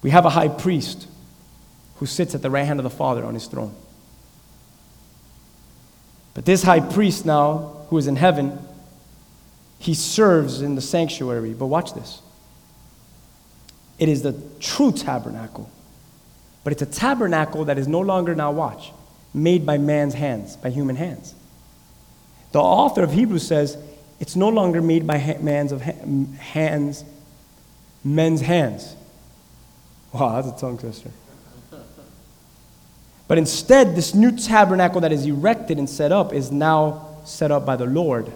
[0.03, 1.07] We have a high priest
[1.97, 3.75] who sits at the right hand of the Father on his throne.
[6.35, 8.59] But this high priest now, who is in heaven,
[9.81, 11.55] he serves in the sanctuary.
[11.55, 12.23] But watch this
[13.99, 15.69] it is the true tabernacle.
[16.63, 18.93] But it's a tabernacle that is no longer, now watch,
[19.35, 21.35] made by man's hands, by human hands.
[22.53, 23.79] The author of Hebrews says
[24.19, 27.05] it's no longer made by man's of hands,
[28.05, 28.95] men's hands.
[30.13, 31.11] Wow, that's a tongue twister.
[33.29, 37.65] But instead, this new tabernacle that is erected and set up is now set up
[37.65, 38.31] by the Lord.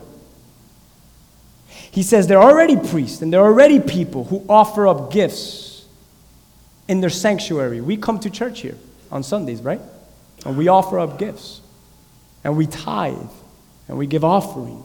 [1.94, 5.86] He says there are already priests and there are already people who offer up gifts
[6.88, 7.80] in their sanctuary.
[7.80, 8.76] We come to church here
[9.12, 9.80] on Sundays, right?
[10.44, 11.60] And we offer up gifts.
[12.42, 13.30] And we tithe.
[13.86, 14.82] And we give offering.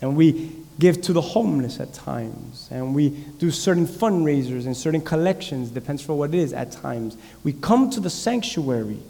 [0.00, 2.68] And we give to the homeless at times.
[2.70, 7.18] And we do certain fundraisers and certain collections, depends for what it is at times.
[7.44, 9.00] We come to the sanctuary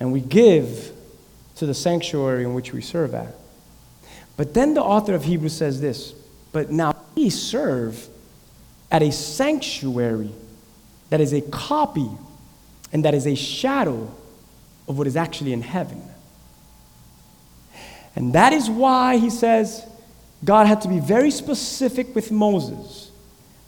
[0.00, 0.90] and we give
[1.54, 3.32] to the sanctuary in which we serve at.
[4.36, 6.14] But then the author of Hebrews says this
[6.58, 8.08] but now we serve
[8.90, 10.32] at a sanctuary
[11.08, 12.10] that is a copy
[12.92, 14.12] and that is a shadow
[14.88, 16.02] of what is actually in heaven.
[18.16, 19.86] And that is why he says
[20.44, 23.12] God had to be very specific with Moses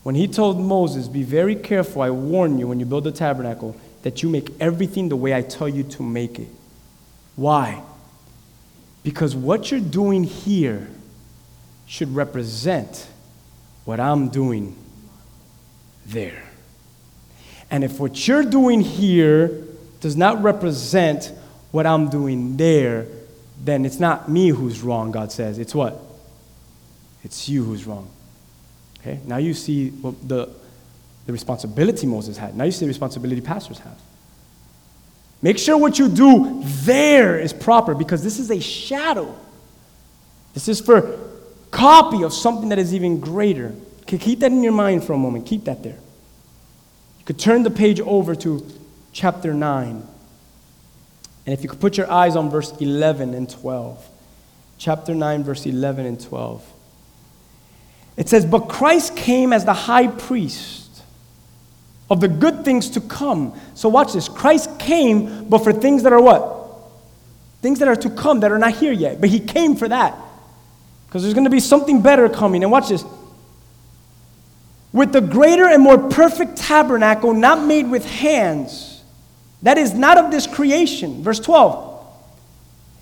[0.02, 3.76] when he told Moses, Be very careful, I warn you when you build the tabernacle,
[4.02, 6.48] that you make everything the way I tell you to make it.
[7.36, 7.84] Why?
[9.04, 10.88] Because what you're doing here
[11.90, 13.08] should represent
[13.84, 14.76] what I'm doing
[16.06, 16.44] there.
[17.68, 19.64] And if what you're doing here
[19.98, 21.32] does not represent
[21.72, 23.08] what I'm doing there,
[23.64, 25.58] then it's not me who's wrong, God says.
[25.58, 26.00] It's what?
[27.24, 28.08] It's you who's wrong.
[29.00, 29.18] Okay?
[29.24, 30.48] Now you see the,
[31.26, 32.56] the responsibility Moses had.
[32.56, 33.98] Now you see the responsibility pastors have.
[35.42, 39.34] Make sure what you do there is proper because this is a shadow.
[40.54, 41.29] This is for
[41.70, 43.74] copy of something that is even greater.
[44.02, 45.46] Okay, keep that in your mind for a moment.
[45.46, 45.98] Keep that there.
[47.18, 48.66] You could turn the page over to
[49.12, 50.06] chapter 9.
[51.46, 54.08] And if you could put your eyes on verse 11 and 12.
[54.78, 56.72] Chapter 9, verse 11 and 12.
[58.16, 61.02] It says, But Christ came as the high priest
[62.10, 63.58] of the good things to come.
[63.74, 64.28] So watch this.
[64.28, 66.58] Christ came, but for things that are what?
[67.62, 69.20] Things that are to come, that are not here yet.
[69.20, 70.16] But he came for that.
[71.10, 72.62] Because there's going to be something better coming.
[72.62, 73.04] And watch this.
[74.92, 79.02] With the greater and more perfect tabernacle, not made with hands,
[79.62, 81.22] that is not of this creation.
[81.22, 81.88] Verse 12.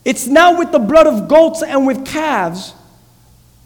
[0.04, 2.74] It's now with the blood of goats and with calves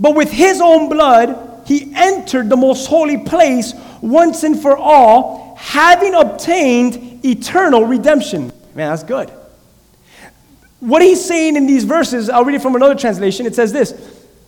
[0.02, 5.55] but with his own blood, he entered the most holy place once and for all,
[5.57, 8.52] having obtained eternal redemption.
[8.74, 9.31] Man, that's good.
[10.81, 13.46] What he's saying in these verses, I'll read it from another translation.
[13.46, 13.92] It says this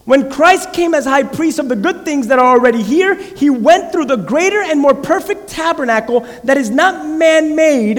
[0.04, 3.48] When Christ came as high priest of the good things that are already here, he
[3.48, 7.98] went through the greater and more perfect tabernacle that is not man made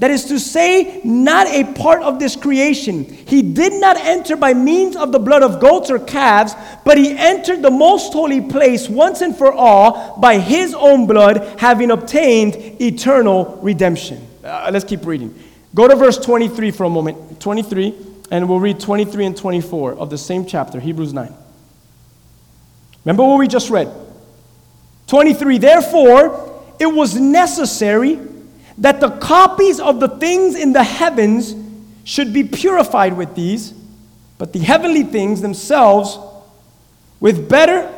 [0.00, 3.04] that is to say, not a part of this creation.
[3.04, 6.54] He did not enter by means of the blood of goats or calves,
[6.86, 11.60] but he entered the most holy place once and for all by his own blood,
[11.60, 14.26] having obtained eternal redemption.
[14.42, 15.38] Uh, let's keep reading.
[15.74, 17.38] Go to verse 23 for a moment.
[17.38, 17.94] 23,
[18.30, 21.34] and we'll read 23 and 24 of the same chapter, Hebrews 9.
[23.04, 23.90] Remember what we just read?
[25.06, 28.20] 23, therefore, it was necessary
[28.78, 31.54] that the copies of the things in the heavens
[32.04, 33.72] should be purified with these,
[34.38, 36.18] but the heavenly things themselves
[37.20, 37.92] with better,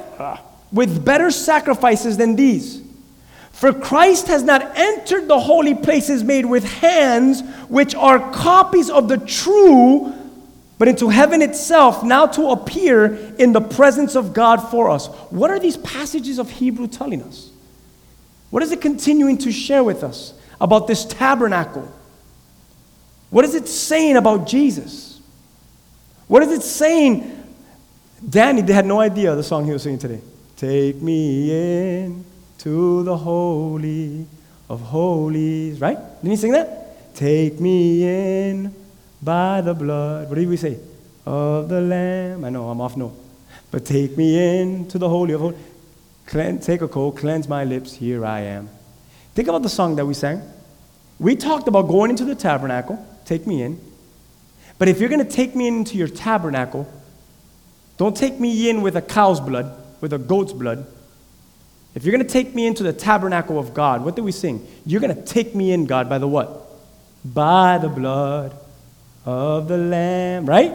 [0.73, 2.83] with better sacrifices than these.
[3.53, 9.07] For Christ has not entered the holy places made with hands, which are copies of
[9.07, 10.13] the true,
[10.83, 15.07] but into heaven itself, now to appear in the presence of God for us.
[15.31, 17.53] What are these passages of Hebrew telling us?
[18.51, 20.35] What is it continuing to share with us?
[20.63, 21.93] about this tabernacle?
[23.31, 25.21] What is it saying about Jesus?
[26.29, 27.41] What is it saying?
[28.27, 30.21] Danny they had no idea the song he was singing today.
[30.57, 32.25] Take me in
[32.59, 34.25] to the holy
[34.69, 35.99] of holies, right?
[36.21, 37.15] Didn't he sing that?
[37.17, 38.73] Take me in
[39.23, 40.29] by the blood.
[40.29, 40.79] What did we say?
[41.25, 42.45] Of the Lamb.
[42.45, 43.15] I know I'm off note.
[43.71, 45.59] But take me in to the holy of holies.
[46.65, 48.69] Take a cold, cleanse my lips, here I am.
[49.35, 50.43] Think about the song that we sang.
[51.19, 53.81] We talked about going into the tabernacle, take me in.
[54.79, 56.91] But if you're going to take me into your tabernacle,
[57.97, 60.87] don't take me in with a cow's blood, with a goat's blood.
[61.95, 64.67] If you're going to take me into the tabernacle of God, what do we sing?
[64.87, 66.67] You're going to take me in, God, by the what?
[67.25, 68.57] By the blood
[69.25, 70.73] of the Lamb, right?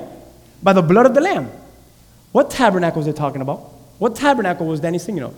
[0.63, 1.51] By the blood of the Lamb.
[2.31, 3.59] What tabernacle is it talking about?
[3.99, 5.35] What tabernacle was Danny singing of?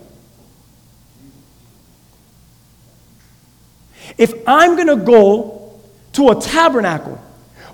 [4.18, 5.80] If I'm going to go
[6.12, 7.16] to a tabernacle,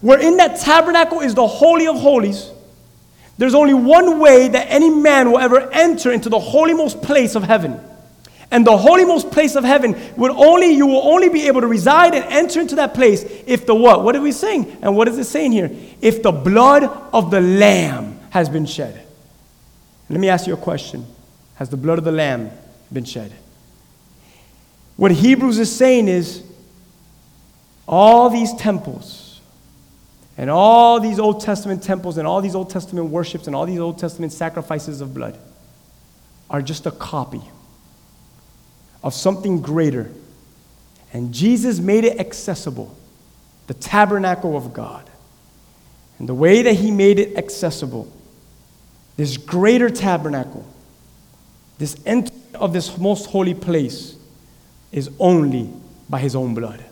[0.00, 2.50] where in that tabernacle is the Holy of Holies,
[3.38, 7.42] there's only one way that any man will ever enter into the holymost place of
[7.42, 7.80] heaven.
[8.50, 12.14] And the holymost place of heaven would only you will only be able to reside
[12.14, 14.04] and enter into that place if the what?
[14.04, 14.78] What are we saying?
[14.82, 15.70] And what is it saying here?
[16.00, 19.04] If the blood of the lamb has been shed.
[20.08, 21.06] Let me ask you a question.
[21.56, 22.50] Has the blood of the lamb
[22.92, 23.32] been shed?
[24.96, 26.42] What Hebrews is saying is
[27.88, 29.40] all these temples
[30.38, 33.80] and all these Old Testament temples and all these Old Testament worships and all these
[33.80, 35.38] Old Testament sacrifices of blood
[36.48, 37.42] are just a copy
[39.06, 40.10] of something greater.
[41.12, 42.92] And Jesus made it accessible
[43.68, 45.08] the tabernacle of God.
[46.18, 48.12] And the way that He made it accessible,
[49.16, 50.66] this greater tabernacle,
[51.78, 54.16] this entry of this most holy place,
[54.90, 55.70] is only
[56.10, 56.84] by his own blood.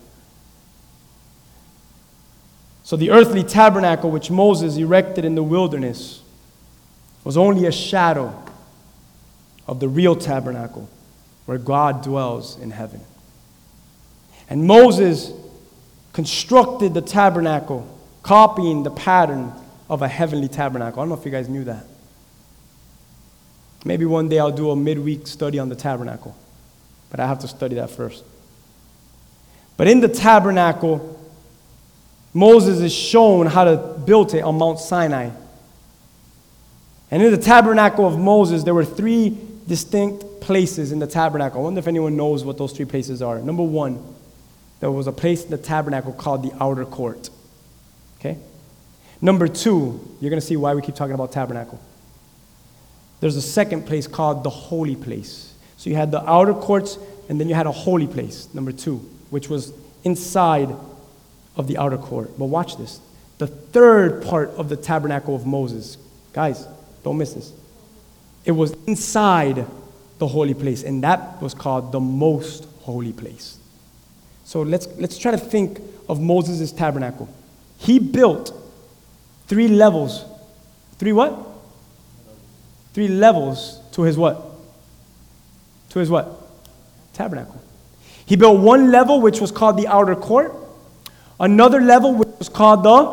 [2.84, 6.22] So the earthly tabernacle which Moses erected in the wilderness
[7.24, 8.40] was only a shadow
[9.66, 10.88] of the real tabernacle
[11.46, 13.00] where God dwells in heaven.
[14.48, 15.32] And Moses
[16.12, 17.86] constructed the tabernacle,
[18.22, 19.52] copying the pattern
[19.88, 21.00] of a heavenly tabernacle.
[21.00, 21.86] I don't know if you guys knew that.
[23.84, 26.34] Maybe one day I'll do a midweek study on the tabernacle,
[27.10, 28.24] but I have to study that first.
[29.76, 31.20] But in the tabernacle,
[32.32, 35.30] Moses is shown how to build it on Mount Sinai.
[37.10, 39.38] And in the tabernacle of Moses, there were three
[39.68, 41.60] distinct places in the tabernacle.
[41.60, 43.40] I wonder if anyone knows what those three places are.
[43.40, 44.14] Number one,
[44.80, 47.30] there was a place in the tabernacle called the outer court.
[48.18, 48.36] Okay?
[49.22, 51.80] Number two, you're going to see why we keep talking about tabernacle.
[53.20, 55.54] There's a second place called the holy place.
[55.78, 56.98] So you had the outer courts,
[57.30, 58.96] and then you had a holy place, number two,
[59.30, 59.72] which was
[60.04, 60.74] inside
[61.56, 62.38] of the outer court.
[62.38, 63.00] But watch this.
[63.38, 65.96] The third part of the tabernacle of Moses,
[66.34, 66.68] guys,
[67.02, 67.52] don't miss this.
[68.44, 69.64] It was inside
[70.18, 73.58] the holy place, and that was called the most holy place.
[74.44, 77.28] So let's, let's try to think of Moses' tabernacle.
[77.78, 78.52] He built
[79.46, 80.24] three levels.
[80.98, 81.34] Three what?
[82.92, 84.42] Three levels to his what?
[85.90, 86.40] To his what?
[87.12, 87.60] Tabernacle.
[88.26, 90.54] He built one level, which was called the outer court,
[91.40, 93.04] another level, which was called the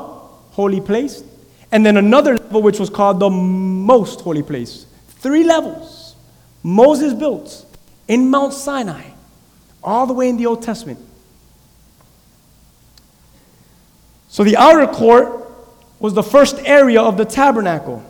[0.55, 1.23] holy place,
[1.71, 4.85] and then another level, which was called the most holy place.
[5.19, 6.00] Three levels
[6.63, 7.65] Moses built
[8.07, 9.11] in Mount Sinai,
[9.83, 10.99] all the way in the Old Testament.
[14.27, 15.41] So the outer court
[15.99, 18.03] was the first area of the tabernacle.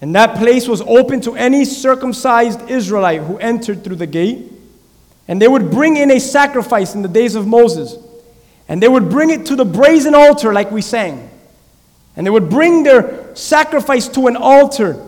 [0.00, 4.52] And that place was open to any circumcised Israelite who entered through the gate.
[5.28, 7.96] And they would bring in a sacrifice in the days of Moses.
[8.68, 11.30] And they would bring it to the brazen altar, like we sang.
[12.14, 15.02] And they would bring their sacrifice to an altar.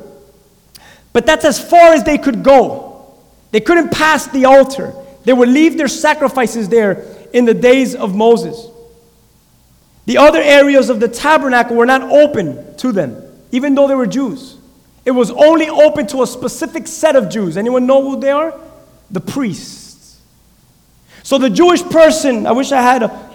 [1.13, 3.15] But that's as far as they could go.
[3.51, 4.95] They couldn't pass the altar.
[5.25, 8.67] They would leave their sacrifices there in the days of Moses.
[10.07, 14.07] The other areas of the tabernacle were not open to them, even though they were
[14.07, 14.57] Jews.
[15.05, 17.57] It was only open to a specific set of Jews.
[17.57, 18.59] Anyone know who they are?
[19.11, 20.21] The priests.
[21.23, 23.33] So the Jewish person, I wish I had a,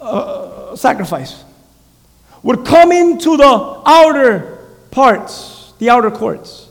[0.00, 1.42] a, sacrifice,
[2.42, 4.58] would come into the outer
[4.92, 6.65] parts, the outer courts.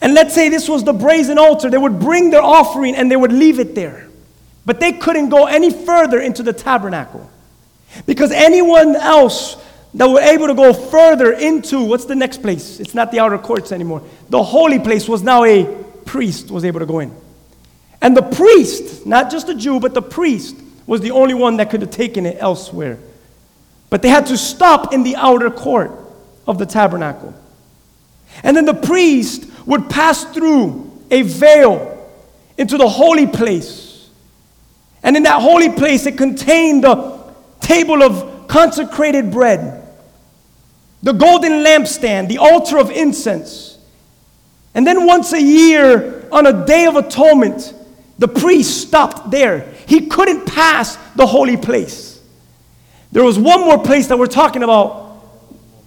[0.00, 1.70] And let's say this was the brazen altar.
[1.70, 4.08] They would bring their offering and they would leave it there.
[4.64, 7.28] But they couldn't go any further into the tabernacle.
[8.06, 9.56] Because anyone else
[9.94, 12.78] that were able to go further into what's the next place?
[12.78, 14.02] It's not the outer courts anymore.
[14.28, 15.64] The holy place was now a
[16.04, 17.14] priest was able to go in.
[18.00, 21.70] And the priest, not just a Jew, but the priest was the only one that
[21.70, 22.98] could have taken it elsewhere.
[23.90, 25.92] But they had to stop in the outer court
[26.46, 27.34] of the tabernacle.
[28.42, 31.94] And then the priest would pass through a veil
[32.56, 34.08] into the holy place.
[35.02, 37.18] And in that holy place, it contained the
[37.60, 39.86] table of consecrated bread,
[41.02, 43.78] the golden lampstand, the altar of incense.
[44.74, 47.74] And then once a year, on a day of atonement,
[48.18, 49.72] the priest stopped there.
[49.86, 52.20] He couldn't pass the holy place.
[53.12, 55.22] There was one more place that we're talking about.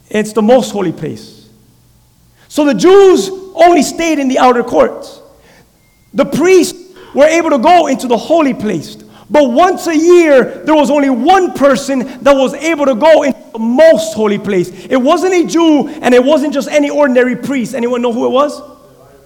[0.09, 1.40] It's the most holy place.
[2.51, 5.21] So the Jews only stayed in the outer courts.
[6.13, 6.77] The priests
[7.15, 8.97] were able to go into the holy place.
[9.29, 13.39] But once a year, there was only one person that was able to go into
[13.53, 14.67] the most holy place.
[14.87, 17.73] It wasn't a Jew and it wasn't just any ordinary priest.
[17.73, 18.61] Anyone know who it was?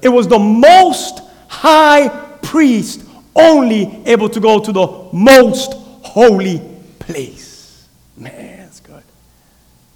[0.04, 2.10] It was the most high
[2.44, 3.06] priest,
[3.36, 6.62] only able to go to the most holy
[7.00, 7.88] place.
[8.16, 9.02] Man, that's good.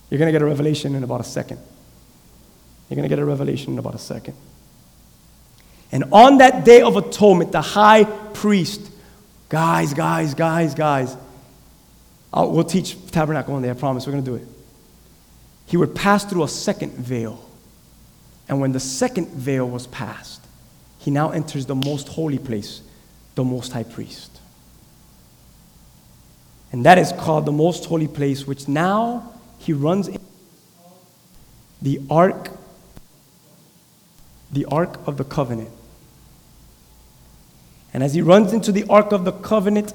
[0.09, 1.59] You're going to get a revelation in about a second.
[2.89, 4.35] You're going to get a revelation in about a second.
[5.91, 8.89] And on that day of atonement, the high priest
[9.49, 11.17] Guys, guys, guys, guys.
[12.31, 14.05] I'll, we'll teach tabernacle one day, I promise.
[14.05, 14.47] We're going to do it.
[15.65, 17.43] He would pass through a second veil.
[18.47, 20.41] And when the second veil was passed,
[20.99, 22.81] he now enters the most holy place,
[23.35, 24.39] the most high priest.
[26.71, 30.19] And that is called the most holy place, which now he runs in
[31.81, 32.51] the ark,
[34.51, 35.69] the ark of the covenant.
[37.93, 39.93] And as he runs into the Ark of the Covenant,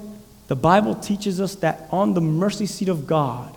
[0.48, 3.56] the Bible teaches us that on the mercy seat of God,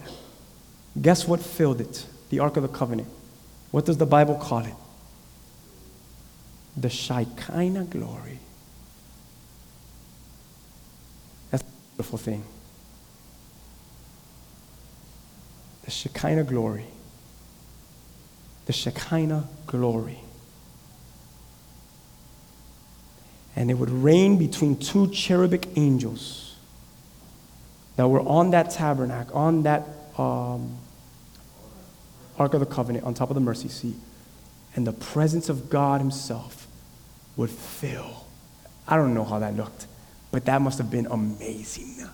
[1.02, 2.06] guess what filled it?
[2.30, 3.08] The Ark of the Covenant.
[3.72, 4.74] What does the Bible call it?
[6.76, 8.40] The Shekinah glory.
[11.50, 12.44] That's a beautiful thing.
[15.86, 16.86] The Shekinah glory.
[18.68, 20.20] The Shekinah glory.
[23.58, 26.56] And it would reign between two cherubic angels
[27.96, 29.84] that were on that tabernacle, on that
[30.16, 30.78] um,
[32.38, 33.96] Ark of the Covenant, on top of the mercy seat.
[34.76, 36.68] And the presence of God Himself
[37.36, 38.26] would fill.
[38.88, 39.88] I don't know how that looked,
[40.32, 42.08] but that must have been amazing.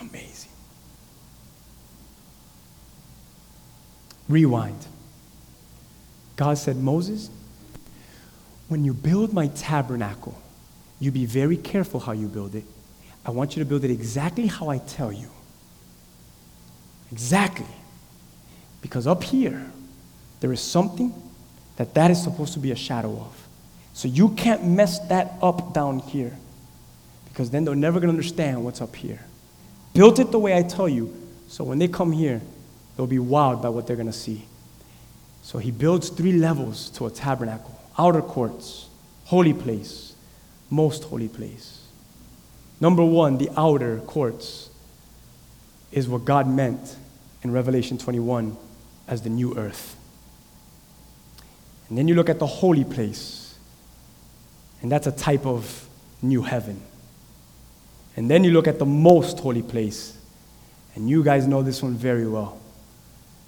[0.00, 0.50] Amazing.
[4.28, 4.86] Rewind.
[6.34, 7.30] God said, Moses,
[8.68, 10.38] when you build my tabernacle,
[11.00, 12.64] you be very careful how you build it.
[13.24, 15.28] I want you to build it exactly how I tell you.
[17.10, 17.66] Exactly.
[18.82, 19.70] Because up here,
[20.40, 21.12] there is something
[21.76, 23.48] that that is supposed to be a shadow of.
[23.94, 26.36] So you can't mess that up down here.
[27.28, 29.20] Because then they're never going to understand what's up here.
[29.94, 31.14] Build it the way I tell you,
[31.48, 32.40] so when they come here,
[32.96, 34.44] they'll be wowed by what they're going to see.
[35.42, 38.88] So he builds three levels to a tabernacle outer courts,
[39.24, 40.14] holy place,
[40.70, 41.82] most holy place.
[42.80, 44.70] Number one, the outer courts
[45.90, 46.96] is what God meant
[47.42, 48.56] in Revelation 21
[49.08, 49.96] as the new earth.
[51.88, 53.58] And then you look at the holy place,
[54.82, 55.88] and that's a type of
[56.20, 56.80] new heaven.
[58.16, 60.16] And then you look at the most holy place,
[60.94, 62.60] and you guys know this one very well.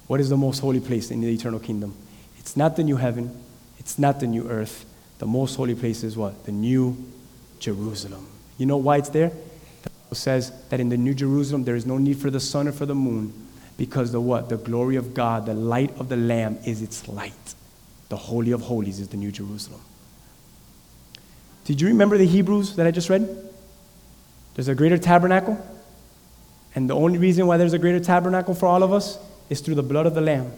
[0.07, 1.95] What is the most holy place in the eternal kingdom?
[2.39, 3.40] It's not the new heaven,
[3.81, 4.85] it's not the new earth.
[5.17, 6.45] The most holy place is what?
[6.45, 6.95] The new
[7.59, 8.27] Jerusalem.
[8.59, 9.31] You know why it's there?
[10.11, 12.73] It says that in the new Jerusalem there is no need for the sun or
[12.73, 13.33] for the moon
[13.77, 14.49] because the what?
[14.49, 17.55] The glory of God, the light of the Lamb is its light.
[18.09, 19.81] The Holy of Holies is the new Jerusalem.
[21.65, 23.27] Did you remember the Hebrews that I just read?
[24.53, 25.57] There's a greater tabernacle.
[26.75, 29.17] And the only reason why there's a greater tabernacle for all of us
[29.49, 30.51] is through the blood of the Lamb.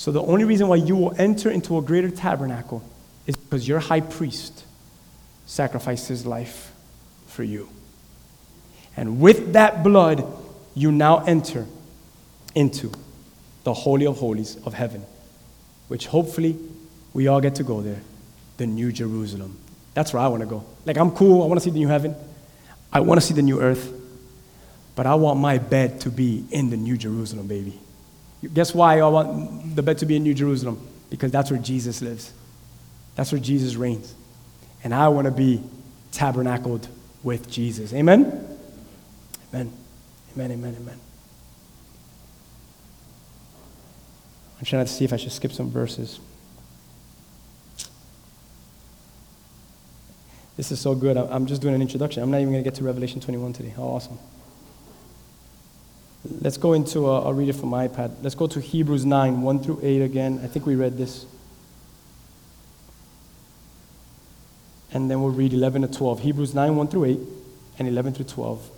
[0.00, 2.82] So the only reason why you will enter into a greater tabernacle
[3.26, 4.64] is because your high priest
[5.44, 6.72] sacrificed his life
[7.26, 7.68] for you.
[8.96, 10.26] And with that blood,
[10.74, 11.66] you now enter
[12.54, 12.90] into
[13.64, 15.04] the Holy of Holies of heaven,
[15.88, 16.56] which hopefully
[17.12, 18.00] we all get to go there,
[18.56, 19.58] the New Jerusalem.
[19.92, 20.64] That's where I want to go.
[20.86, 22.16] Like, I'm cool, I want to see the new heaven,
[22.90, 23.92] I want to see the new earth,
[24.96, 27.78] but I want my bed to be in the New Jerusalem, baby.
[28.54, 30.86] Guess why I want the bed to be in New Jerusalem?
[31.10, 32.32] Because that's where Jesus lives.
[33.14, 34.14] That's where Jesus reigns.
[34.82, 35.62] And I want to be
[36.12, 36.88] tabernacled
[37.22, 37.92] with Jesus.
[37.92, 38.58] Amen?
[39.52, 39.72] Amen.
[40.34, 41.00] Amen, amen, amen.
[44.58, 46.20] I'm trying to see if I should skip some verses.
[50.56, 51.16] This is so good.
[51.16, 52.22] I'm just doing an introduction.
[52.22, 53.70] I'm not even going to get to Revelation 21 today.
[53.70, 54.18] How awesome.
[56.24, 58.14] Let's go into, uh, I'll read it from my iPad.
[58.22, 60.40] Let's go to Hebrews 9, 1 through 8 again.
[60.44, 61.24] I think we read this.
[64.92, 66.20] And then we'll read 11 to 12.
[66.20, 67.18] Hebrews 9, 1 through 8,
[67.78, 68.70] and 11 through 12.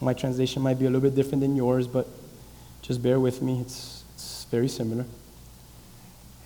[0.00, 2.08] My translation might be a little bit different than yours, but
[2.82, 3.60] just bear with me.
[3.60, 5.04] It's, it's very similar.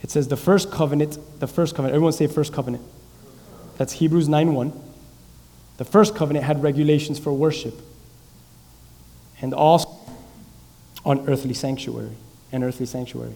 [0.02, 2.84] It says, the first covenant, the first covenant, everyone say first covenant.
[3.78, 4.82] That's Hebrews 9, 1.
[5.78, 7.74] The first covenant had regulations for worship
[9.40, 9.88] and also
[11.04, 12.16] on earthly sanctuary,
[12.52, 13.34] an earthly sanctuary.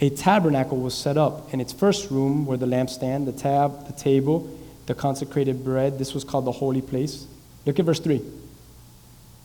[0.00, 3.92] A tabernacle was set up in its first room where the lampstand, the tab, the
[3.92, 4.48] table,
[4.86, 7.26] the consecrated bread, this was called the holy place.
[7.66, 8.20] Look at verse 3.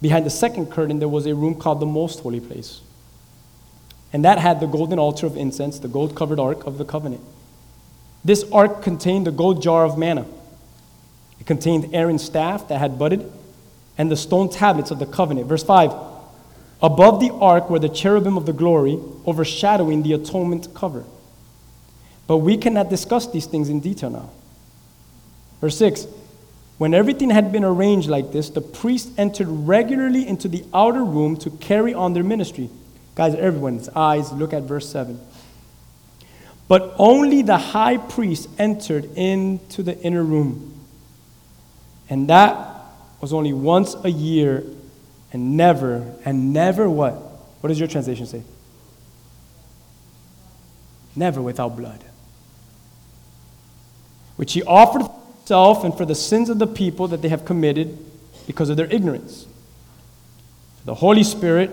[0.02, 2.82] Behind the second curtain, there was a room called the most holy place.
[4.14, 7.22] And that had the golden altar of incense, the gold covered ark of the covenant.
[8.24, 10.26] This ark contained the gold jar of manna.
[11.40, 13.32] It contained Aaron's staff that had budded
[13.98, 15.48] and the stone tablets of the covenant.
[15.48, 15.92] Verse 5
[16.82, 21.04] Above the ark were the cherubim of the glory, overshadowing the atonement cover.
[22.28, 24.30] But we cannot discuss these things in detail now.
[25.60, 26.06] Verse 6
[26.78, 31.38] When everything had been arranged like this, the priests entered regularly into the outer room
[31.38, 32.70] to carry on their ministry.
[33.16, 35.20] Guys, everyone's eyes, look at verse 7.
[36.68, 40.74] But only the high priest entered into the inner room.
[42.10, 42.76] And that
[43.20, 44.64] was only once a year
[45.34, 47.14] and never, and never what?
[47.62, 48.44] What does your translation say?
[51.16, 52.04] Never without blood.
[54.36, 57.44] Which he offered for himself and for the sins of the people that they have
[57.44, 57.98] committed
[58.46, 59.46] because of their ignorance.
[60.86, 61.72] The Holy Spirit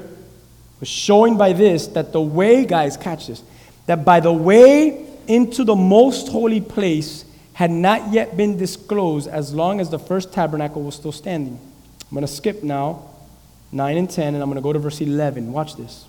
[0.81, 3.43] was showing by this that the way, guys, catch this,
[3.87, 9.55] that by the way into the most holy place had not yet been disclosed as
[9.55, 11.59] long as the first tabernacle was still standing.
[12.03, 13.14] I'm going to skip now
[13.75, 15.53] 9 and 10, and I'm going to go to verse 11.
[15.53, 16.07] Watch this.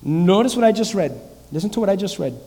[0.00, 1.20] Notice what I just read.
[1.50, 2.38] Listen to what I just read.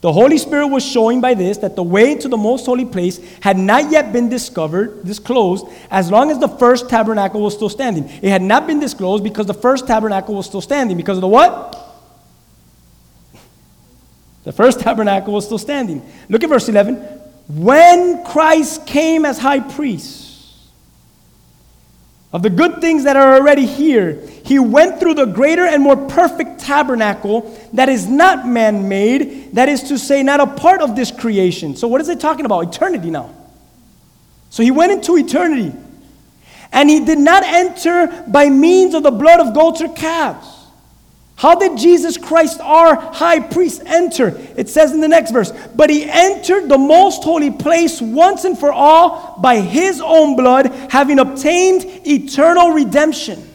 [0.00, 3.18] The Holy Spirit was showing by this that the way to the most holy place
[3.40, 8.04] had not yet been discovered, disclosed, as long as the first tabernacle was still standing.
[8.22, 10.96] It had not been disclosed because the first tabernacle was still standing.
[10.96, 11.82] Because of the what?
[14.44, 16.08] The first tabernacle was still standing.
[16.28, 16.94] Look at verse 11.
[17.48, 20.25] When Christ came as high priest,
[22.32, 25.96] of the good things that are already here, he went through the greater and more
[25.96, 30.96] perfect tabernacle that is not man made, that is to say, not a part of
[30.96, 31.76] this creation.
[31.76, 32.74] So, what is it talking about?
[32.74, 33.34] Eternity now.
[34.50, 35.72] So, he went into eternity.
[36.72, 40.55] And he did not enter by means of the blood of goats or calves.
[41.36, 44.28] How did Jesus Christ, our high priest, enter?
[44.56, 48.58] It says in the next verse, but he entered the most holy place once and
[48.58, 53.46] for all by his own blood, having obtained eternal redemption.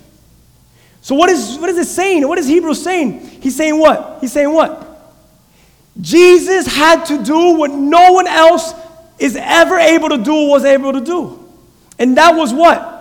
[1.02, 2.28] So, what is, what is it saying?
[2.28, 3.20] What is Hebrews saying?
[3.42, 4.20] He's saying what?
[4.22, 4.88] He's saying what?
[6.00, 8.76] Jesus had to do what no one else
[9.18, 11.50] is ever able to do, was able to do.
[11.98, 13.00] And that was what?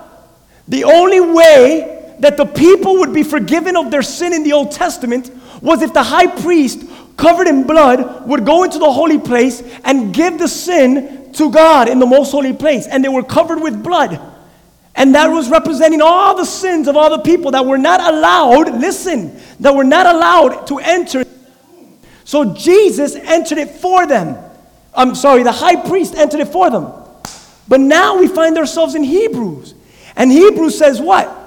[0.68, 4.72] The only way that the people would be forgiven of their sin in the Old
[4.72, 6.84] Testament was if the high priest,
[7.16, 11.88] covered in blood, would go into the holy place and give the sin to God
[11.88, 12.86] in the most holy place.
[12.86, 14.20] And they were covered with blood.
[14.94, 18.80] And that was representing all the sins of all the people that were not allowed,
[18.80, 21.24] listen, that were not allowed to enter.
[22.24, 24.36] So Jesus entered it for them.
[24.94, 26.92] I'm sorry, the high priest entered it for them.
[27.68, 29.74] But now we find ourselves in Hebrews.
[30.16, 31.39] And Hebrews says what?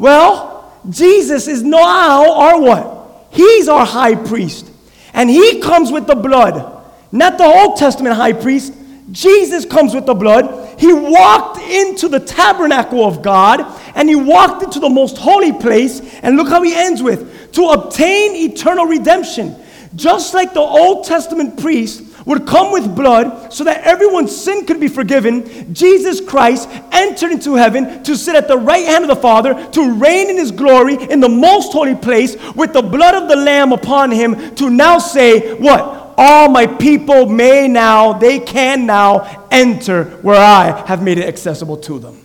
[0.00, 3.26] Well, Jesus is now our what?
[3.32, 4.66] He's our high priest.
[5.12, 6.82] And he comes with the blood.
[7.12, 8.72] Not the Old Testament high priest.
[9.12, 10.80] Jesus comes with the blood.
[10.80, 13.60] He walked into the tabernacle of God
[13.94, 16.00] and he walked into the most holy place.
[16.22, 19.54] And look how he ends with to obtain eternal redemption.
[19.94, 24.80] Just like the Old Testament priest would come with blood so that everyone's sin could
[24.80, 29.16] be forgiven, Jesus Christ entered into heaven to sit at the right hand of the
[29.16, 33.28] Father, to reign in his glory in the most holy place with the blood of
[33.28, 36.14] the Lamb upon him, to now say, What?
[36.22, 41.78] All my people may now, they can now enter where I have made it accessible
[41.78, 42.16] to them.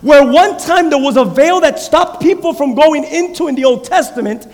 [0.00, 3.64] Where one time there was a veil that stopped people from going into in the
[3.64, 4.46] Old Testament,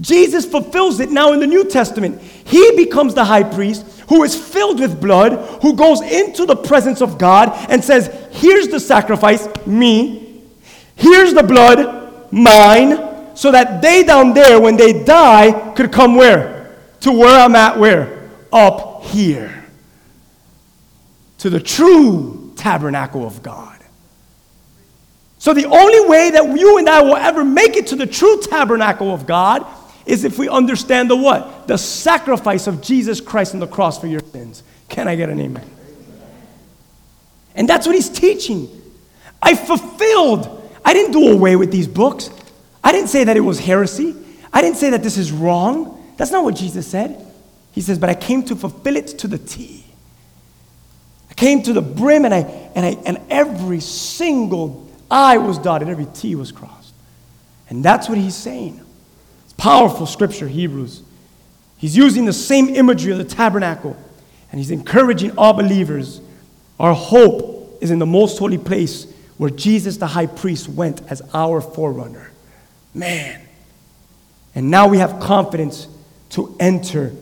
[0.00, 2.20] Jesus fulfills it now in the New Testament.
[2.20, 7.00] He becomes the high priest who is filled with blood, who goes into the presence
[7.02, 10.42] of God and says, Here's the sacrifice, me.
[10.96, 13.36] Here's the blood, mine.
[13.36, 16.76] So that they down there, when they die, could come where?
[17.00, 18.30] To where I'm at, where?
[18.52, 19.64] Up here.
[21.38, 23.78] To the true tabernacle of God.
[25.38, 28.40] So the only way that you and I will ever make it to the true
[28.40, 29.64] tabernacle of God
[30.08, 31.68] is if we understand the what?
[31.68, 34.62] The sacrifice of Jesus Christ on the cross for your sins.
[34.88, 35.68] Can I get an amen?
[37.54, 38.68] And that's what he's teaching.
[39.42, 40.70] I fulfilled.
[40.84, 42.30] I didn't do away with these books.
[42.82, 44.14] I didn't say that it was heresy.
[44.52, 45.94] I didn't say that this is wrong.
[46.16, 47.24] That's not what Jesus said.
[47.72, 49.84] He says, but I came to fulfill it to the T.
[51.30, 52.38] I came to the brim and I
[52.74, 56.94] and I and every single I was dotted, every T was crossed.
[57.68, 58.80] And that's what he's saying.
[59.58, 61.02] Powerful scripture, Hebrews.
[61.76, 63.96] He's using the same imagery of the tabernacle,
[64.50, 66.20] and he's encouraging all believers.
[66.80, 71.22] Our hope is in the most holy place where Jesus, the high priest, went as
[71.34, 72.30] our forerunner.
[72.94, 73.40] Man.
[74.54, 75.88] And now we have confidence
[76.30, 77.12] to enter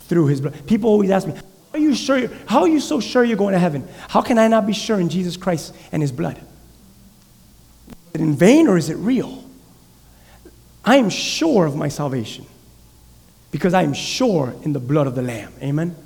[0.00, 0.66] through his blood.
[0.66, 1.34] People always ask me,
[1.72, 2.28] are you sure?
[2.46, 3.88] How are you so sure you're going to heaven?
[4.08, 6.38] How can I not be sure in Jesus Christ and his blood?
[8.14, 9.43] Is it in vain or is it real?
[10.84, 12.46] I am sure of my salvation
[13.50, 15.52] because I am sure in the blood of the Lamb.
[15.62, 15.96] Amen?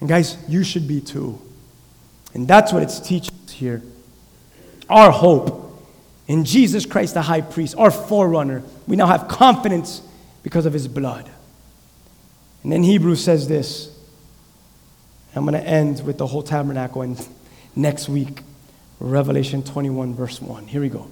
[0.00, 1.40] And guys, you should be too.
[2.34, 3.82] And that's what it's teaching us here.
[4.88, 5.64] Our hope
[6.26, 8.62] in Jesus Christ, the high priest, our forerunner.
[8.86, 10.02] We now have confidence
[10.42, 11.30] because of his blood.
[12.62, 13.90] And then Hebrews says this.
[15.36, 17.28] I'm going to end with the whole tabernacle and
[17.74, 18.42] next week,
[19.00, 20.66] Revelation 21, verse 1.
[20.66, 21.08] Here we go.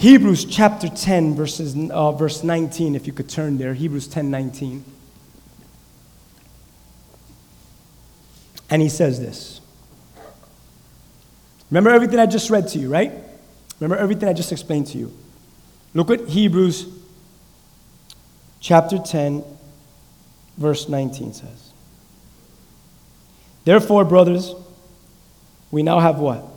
[0.00, 3.74] Hebrews chapter 10, verses, uh, verse 19, if you could turn there.
[3.74, 4.82] Hebrews 10 19.
[8.70, 9.60] And he says this.
[11.70, 13.12] Remember everything I just read to you, right?
[13.78, 15.14] Remember everything I just explained to you.
[15.92, 16.88] Look at Hebrews
[18.58, 19.44] chapter 10,
[20.56, 21.72] verse 19 says.
[23.66, 24.54] Therefore, brothers,
[25.70, 26.49] we now have what?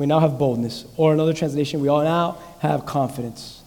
[0.00, 0.86] We now have boldness.
[0.96, 3.60] Or another translation, we all now have confidence.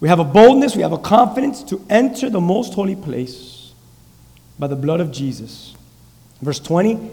[0.00, 3.72] We have a boldness, we have a confidence to enter the most holy place
[4.58, 5.76] by the blood of Jesus.
[6.42, 7.10] Verse 20,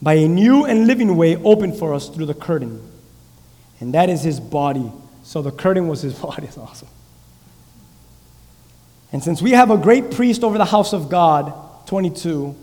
[0.00, 2.80] by a new and living way opened for us through the curtain.
[3.80, 4.92] And that is his body.
[5.24, 6.46] So the curtain was his body.
[6.46, 6.88] It's awesome.
[9.10, 11.52] And since we have a great priest over the house of God,
[11.88, 12.54] 22,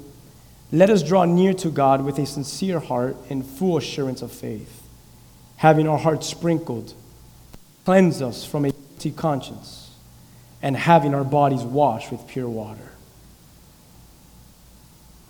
[0.71, 4.83] let us draw near to God with a sincere heart and full assurance of faith,
[5.58, 6.93] having our hearts sprinkled,
[7.86, 9.91] cleanse us from a guilty conscience,
[10.62, 12.91] and having our bodies washed with pure water.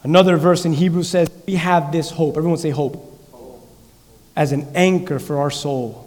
[0.03, 2.37] Another verse in Hebrews says, We have this hope.
[2.37, 3.11] Everyone say hope.
[4.35, 6.03] As an anchor for our soul.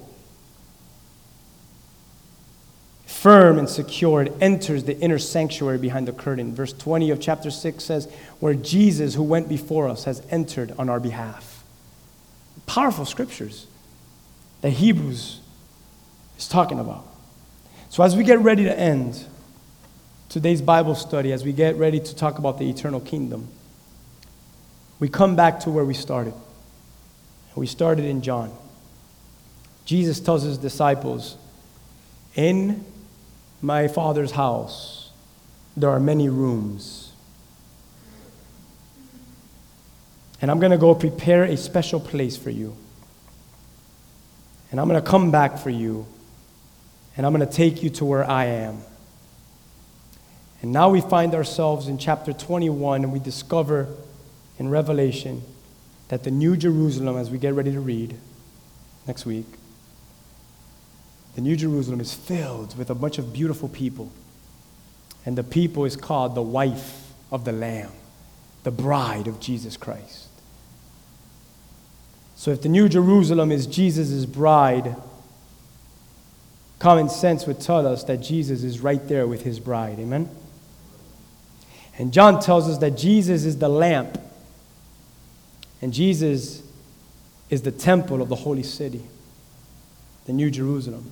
[3.07, 6.55] Firm and secure, it enters the inner sanctuary behind the curtain.
[6.55, 8.07] Verse 20 of chapter 6 says,
[8.39, 11.65] Where Jesus, who went before us, has entered on our behalf.
[12.67, 13.67] Powerful scriptures
[14.61, 15.41] that Hebrews
[16.39, 17.07] is talking about.
[17.91, 19.25] So, as we get ready to end
[20.29, 23.49] today's Bible study, as we get ready to talk about the eternal kingdom,
[25.01, 26.35] we come back to where we started.
[27.55, 28.53] We started in John.
[29.85, 31.37] Jesus tells his disciples,
[32.35, 32.85] In
[33.61, 35.11] my Father's house
[35.77, 37.13] there are many rooms.
[40.41, 42.77] And I'm going to go prepare a special place for you.
[44.71, 46.07] And I'm going to come back for you.
[47.17, 48.81] And I'm going to take you to where I am.
[50.63, 53.89] And now we find ourselves in chapter 21 and we discover
[54.59, 55.43] in Revelation
[56.09, 58.17] that the New Jerusalem, as we get ready to read
[59.07, 59.47] next week,
[61.35, 64.11] the New Jerusalem is filled with a bunch of beautiful people.
[65.25, 67.93] And the people is called the wife of the Lamb,
[68.65, 70.28] the bride of Jesus Christ.
[72.39, 74.95] So if the New Jerusalem is Jesus' bride,
[76.79, 79.99] common sense would tell us that Jesus is right there with his bride.
[79.99, 80.31] Amen?
[81.99, 84.21] And John tells us that Jesus is the lamp
[85.83, 86.63] and Jesus
[87.51, 89.03] is the temple of the holy city,
[90.27, 91.11] the New Jerusalem.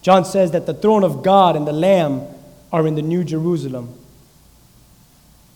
[0.00, 2.22] John says that the throne of God and the Lamb
[2.72, 3.92] are in the New Jerusalem.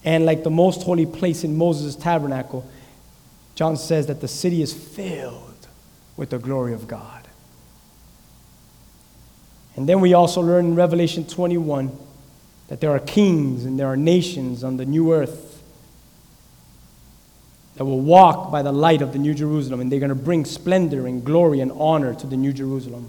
[0.04, 2.70] And like the most holy place in Moses' tabernacle,
[3.54, 5.68] John says that the city is filled
[6.16, 7.26] with the glory of God.
[9.76, 11.96] And then we also learn in Revelation 21
[12.68, 15.62] that there are kings and there are nations on the new earth
[17.76, 20.44] that will walk by the light of the New Jerusalem, and they're going to bring
[20.44, 23.08] splendor and glory and honor to the New Jerusalem.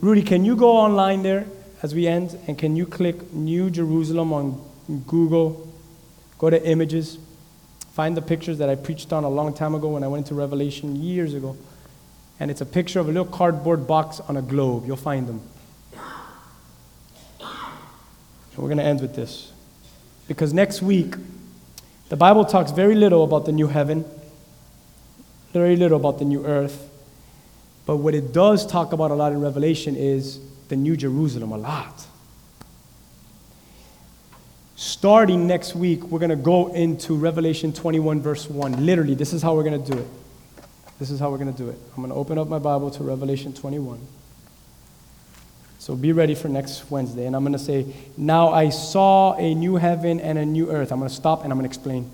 [0.00, 1.46] Rudy, can you go online there
[1.82, 4.62] as we end, and can you click New Jerusalem on
[5.06, 5.73] Google?
[6.44, 7.16] Go to images,
[7.94, 10.34] find the pictures that I preached on a long time ago when I went into
[10.34, 11.56] Revelation years ago.
[12.38, 14.84] And it's a picture of a little cardboard box on a globe.
[14.86, 15.40] You'll find them.
[17.40, 19.52] And we're going to end with this.
[20.28, 21.14] Because next week,
[22.10, 24.04] the Bible talks very little about the new heaven,
[25.54, 26.90] very little about the new earth.
[27.86, 31.56] But what it does talk about a lot in Revelation is the New Jerusalem, a
[31.56, 32.06] lot.
[34.76, 38.84] Starting next week, we're going to go into Revelation 21, verse 1.
[38.84, 40.06] Literally, this is how we're going to do it.
[40.98, 41.78] This is how we're going to do it.
[41.90, 44.00] I'm going to open up my Bible to Revelation 21.
[45.78, 47.26] So be ready for next Wednesday.
[47.26, 50.90] And I'm going to say, Now I saw a new heaven and a new earth.
[50.90, 52.10] I'm going to stop and I'm going to explain.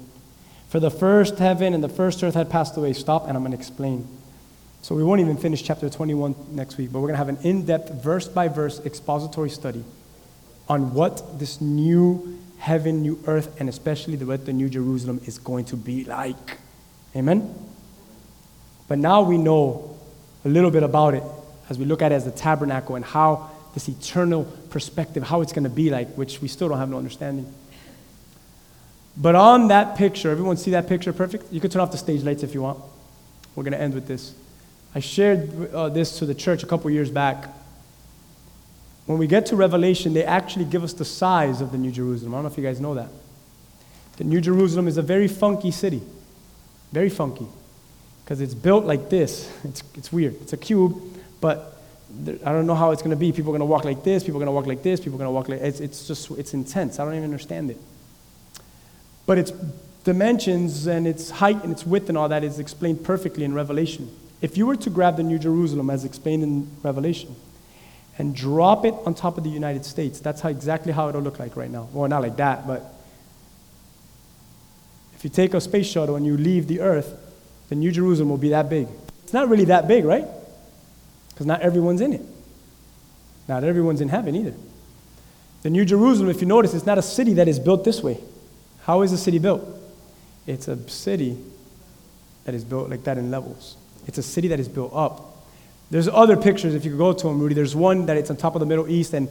[0.68, 2.92] For the first heaven and the first earth had passed away.
[2.92, 4.06] Stop and I'm going to explain.
[4.82, 7.38] So we won't even finish chapter 21 next week, but we're going to have an
[7.42, 9.84] in depth, verse by verse expository study
[10.68, 15.38] on what this new heaven, new earth, and especially the, what the new Jerusalem is
[15.38, 16.58] going to be like.
[17.16, 17.52] Amen?
[18.86, 19.98] But now we know
[20.44, 21.22] a little bit about it
[21.70, 25.52] as we look at it as the tabernacle and how this eternal perspective, how it's
[25.52, 27.50] going to be like, which we still don't have no understanding.
[29.16, 31.52] But on that picture, everyone see that picture perfect?
[31.52, 32.78] You can turn off the stage lights if you want.
[33.54, 34.34] We're going to end with this.
[34.94, 37.48] I shared uh, this to the church a couple years back.
[39.10, 42.32] When we get to Revelation, they actually give us the size of the New Jerusalem.
[42.32, 43.08] I don't know if you guys know that.
[44.18, 46.00] The New Jerusalem is a very funky city,
[46.92, 47.48] very funky,
[48.22, 49.52] because it's built like this.
[49.64, 50.40] It's, it's weird.
[50.42, 50.96] It's a cube,
[51.40, 51.82] but
[52.46, 53.32] I don't know how it's going to be.
[53.32, 54.22] People are going to walk like this.
[54.22, 55.00] People are going to walk like this.
[55.00, 57.00] People are going to walk like it's, it's just it's intense.
[57.00, 57.78] I don't even understand it.
[59.26, 59.50] But its
[60.04, 64.08] dimensions and its height and its width and all that is explained perfectly in Revelation.
[64.40, 67.34] If you were to grab the New Jerusalem as explained in Revelation
[68.18, 71.38] and drop it on top of the United States, that's how exactly how it'll look
[71.38, 71.88] like right now.
[71.92, 72.94] Well, not like that, but
[75.14, 77.18] if you take a space shuttle and you leave the Earth,
[77.68, 78.88] the New Jerusalem will be that big.
[79.22, 80.26] It's not really that big, right?
[81.40, 82.20] because not everyone's in it.
[83.48, 84.52] Not everyone's in heaven either.
[85.62, 88.20] The New Jerusalem, if you notice, it's not a city that is built this way.
[88.82, 89.66] How is a city built?
[90.46, 91.38] It's a city
[92.44, 93.78] that is built like that in levels.
[94.06, 95.29] It's a city that is built up.
[95.90, 97.54] There's other pictures, if you could go to them, Rudy.
[97.54, 99.28] There's one that it's on top of the Middle East, and,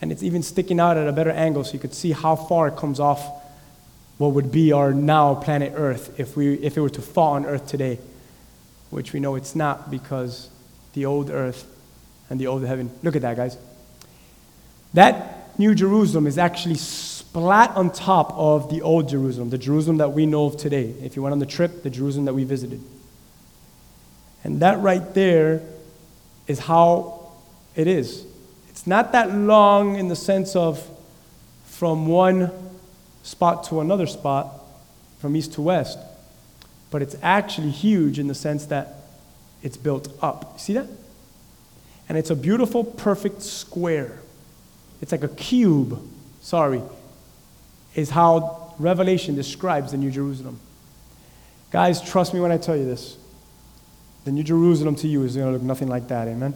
[0.00, 2.68] and it's even sticking out at a better angle so you could see how far
[2.68, 3.26] it comes off
[4.18, 7.46] what would be our now planet Earth if, we, if it were to fall on
[7.46, 7.98] Earth today,
[8.90, 10.50] which we know it's not because
[10.94, 11.66] the old Earth
[12.28, 12.90] and the old heaven.
[13.02, 13.56] Look at that, guys.
[14.94, 20.12] That New Jerusalem is actually splat on top of the old Jerusalem, the Jerusalem that
[20.12, 20.94] we know of today.
[21.02, 22.82] If you went on the trip, the Jerusalem that we visited.
[24.42, 25.62] And that right there
[26.48, 27.30] is how
[27.76, 28.24] it is.
[28.68, 30.84] It's not that long in the sense of
[31.66, 32.50] from one
[33.22, 34.52] spot to another spot,
[35.20, 35.98] from east to west,
[36.90, 38.96] but it's actually huge in the sense that
[39.62, 40.58] it's built up.
[40.58, 40.86] See that?
[42.08, 44.18] And it's a beautiful, perfect square.
[45.02, 46.00] It's like a cube,
[46.40, 46.82] sorry,
[47.94, 50.58] is how Revelation describes the New Jerusalem.
[51.70, 53.18] Guys, trust me when I tell you this.
[54.28, 56.52] The New Jerusalem to you is going to look nothing like that, amen?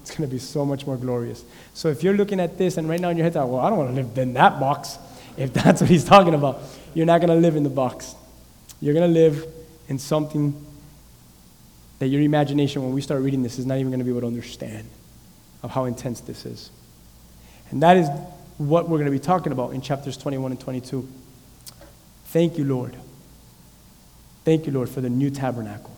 [0.00, 1.44] It's going to be so much more glorious.
[1.74, 3.76] So if you're looking at this and right now in your head, well, I don't
[3.76, 4.96] want to live in that box,
[5.36, 6.62] if that's what he's talking about,
[6.94, 8.14] you're not going to live in the box.
[8.80, 9.44] You're going to live
[9.88, 10.54] in something
[11.98, 14.22] that your imagination, when we start reading this, is not even going to be able
[14.22, 14.88] to understand
[15.62, 16.70] of how intense this is.
[17.68, 18.08] And that is
[18.56, 21.06] what we're going to be talking about in chapters 21 and 22.
[22.28, 22.96] Thank you, Lord.
[24.46, 25.94] Thank you, Lord, for the new tabernacle.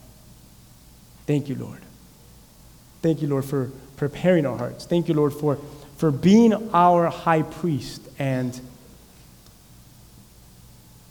[1.27, 1.81] Thank you, Lord.
[3.01, 4.87] Thank you, Lord, for preparing our hearts.
[4.87, 5.59] Thank you, Lord, for,
[5.97, 8.59] for being our high priest and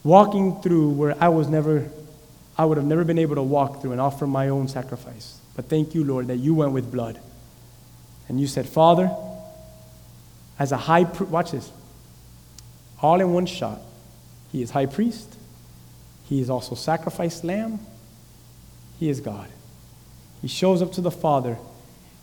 [0.03, 1.89] walking through where I was never,
[2.57, 5.39] I would have never been able to walk through and offer my own sacrifice.
[5.55, 7.20] But thank you, Lord, that you went with blood.
[8.28, 9.14] And you said, Father,
[10.57, 11.72] as a high priest, watch this,
[13.01, 13.80] all in one shot.
[14.51, 15.36] He is high priest.
[16.26, 17.80] He is also sacrificed lamb.
[18.99, 19.49] He is God.
[20.42, 21.58] He shows up to the Father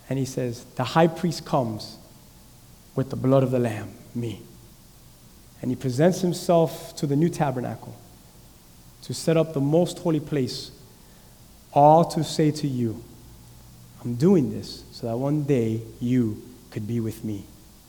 [0.08, 1.98] and he says, The high priest comes
[2.94, 4.42] with the blood of the Lamb, me.
[5.60, 7.96] And he presents himself to the new tabernacle
[9.02, 10.70] to set up the most holy place,
[11.72, 13.02] all to say to you,
[14.04, 17.44] I'm doing this so that one day you could be with me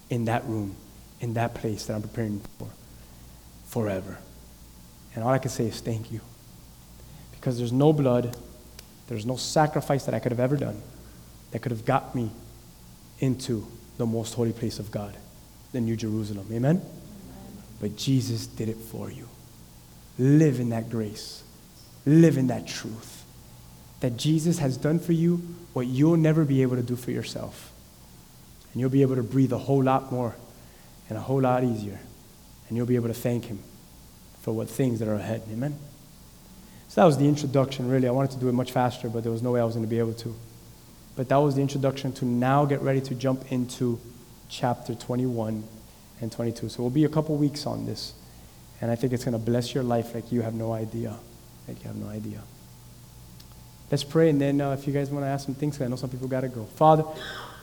[0.10, 0.76] in that room,
[1.20, 2.68] in that place that I'm preparing for
[3.68, 4.18] forever.
[5.14, 6.22] And all I can say is thank you.
[7.32, 8.36] Because there's no blood,
[9.10, 10.82] there's no sacrifice that I could have ever done
[11.52, 12.30] that could have got me
[13.20, 13.66] into
[13.98, 15.18] the most holy place of God,
[15.72, 16.46] the New Jerusalem.
[16.52, 16.78] Amen?
[16.78, 16.82] Amen?
[17.82, 19.28] But Jesus did it for you.
[20.20, 21.44] Live in that grace,
[22.06, 23.26] live in that truth.
[24.02, 25.38] That Jesus has done for you
[25.74, 27.74] what you'll never be able to do for yourself.
[28.72, 30.36] And you'll be able to breathe a whole lot more
[31.10, 32.00] and a whole lot easier.
[32.68, 33.60] And you'll be able to thank Him
[34.42, 35.42] for what things that are ahead.
[35.52, 35.78] Amen?
[36.90, 38.08] So that was the introduction, really.
[38.08, 39.86] I wanted to do it much faster, but there was no way I was going
[39.86, 40.36] to be able to.
[41.16, 44.00] But that was the introduction to now get ready to jump into
[44.50, 45.64] chapter 21
[46.20, 46.68] and 22.
[46.70, 48.14] So we'll be a couple weeks on this.
[48.82, 51.16] And I think it's going to bless your life like you have no idea.
[51.68, 52.42] Like you have no idea.
[53.92, 55.96] Let's pray, and then uh, if you guys want to ask some things, I know
[55.96, 56.66] some people got to go.
[56.76, 57.04] Father,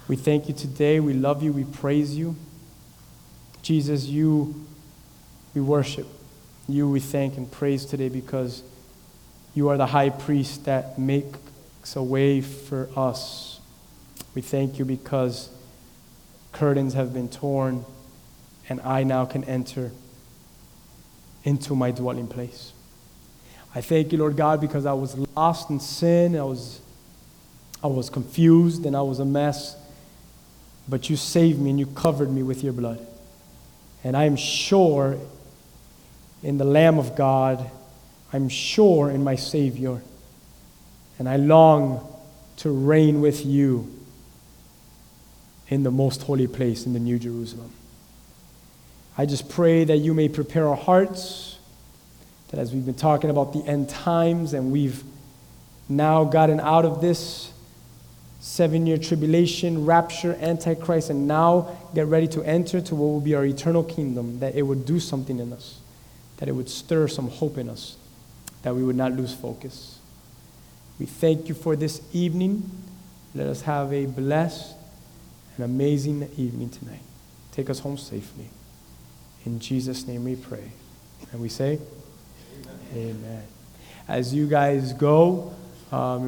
[0.07, 1.01] we thank you today.
[1.01, 1.53] We love you.
[1.53, 2.37] We praise you.
[3.63, 4.67] Jesus, you,
[5.55, 6.07] we worship.
[6.69, 8.63] You, we thank and praise today because
[9.57, 13.59] you are the high priest that makes a way for us.
[14.35, 15.49] We thank you because
[16.53, 17.87] curtains have been torn
[18.69, 19.93] and I now can enter
[21.43, 22.75] into my dwelling place.
[23.75, 26.37] I thank you, Lord God, because I was lost in sin.
[26.37, 26.83] I was,
[27.83, 29.75] I was confused and I was a mess.
[30.87, 33.05] But you saved me and you covered me with your blood.
[34.05, 35.19] And I am sure
[36.43, 37.71] in the Lamb of God
[38.37, 40.03] I'm sure in my Savior,
[41.19, 42.07] and I long
[42.59, 43.91] to reign with you
[45.69, 47.73] in the most holy place in the New Jerusalem.
[49.17, 51.59] I just pray that you may prepare our hearts,
[52.49, 55.03] that as we've been talking about the end times and we've
[55.89, 57.51] now gotten out of this
[58.41, 63.35] seven year tribulation, rapture, antichrist, and now get ready to enter to what will be
[63.35, 65.81] our eternal kingdom, that it would do something in us,
[66.37, 67.97] that it would stir some hope in us
[68.67, 70.01] that we would not lose focus.
[70.99, 72.69] We thank you for this evening.
[73.33, 74.75] Let us have a blessed
[75.55, 77.03] and amazing evening tonight.
[77.53, 78.49] Take us home safely.
[79.45, 80.73] In Jesus' name we pray.
[81.31, 81.79] And we say,
[82.93, 83.15] Amen.
[83.23, 83.43] Amen.
[84.09, 85.55] As you guys go,
[85.93, 86.27] um,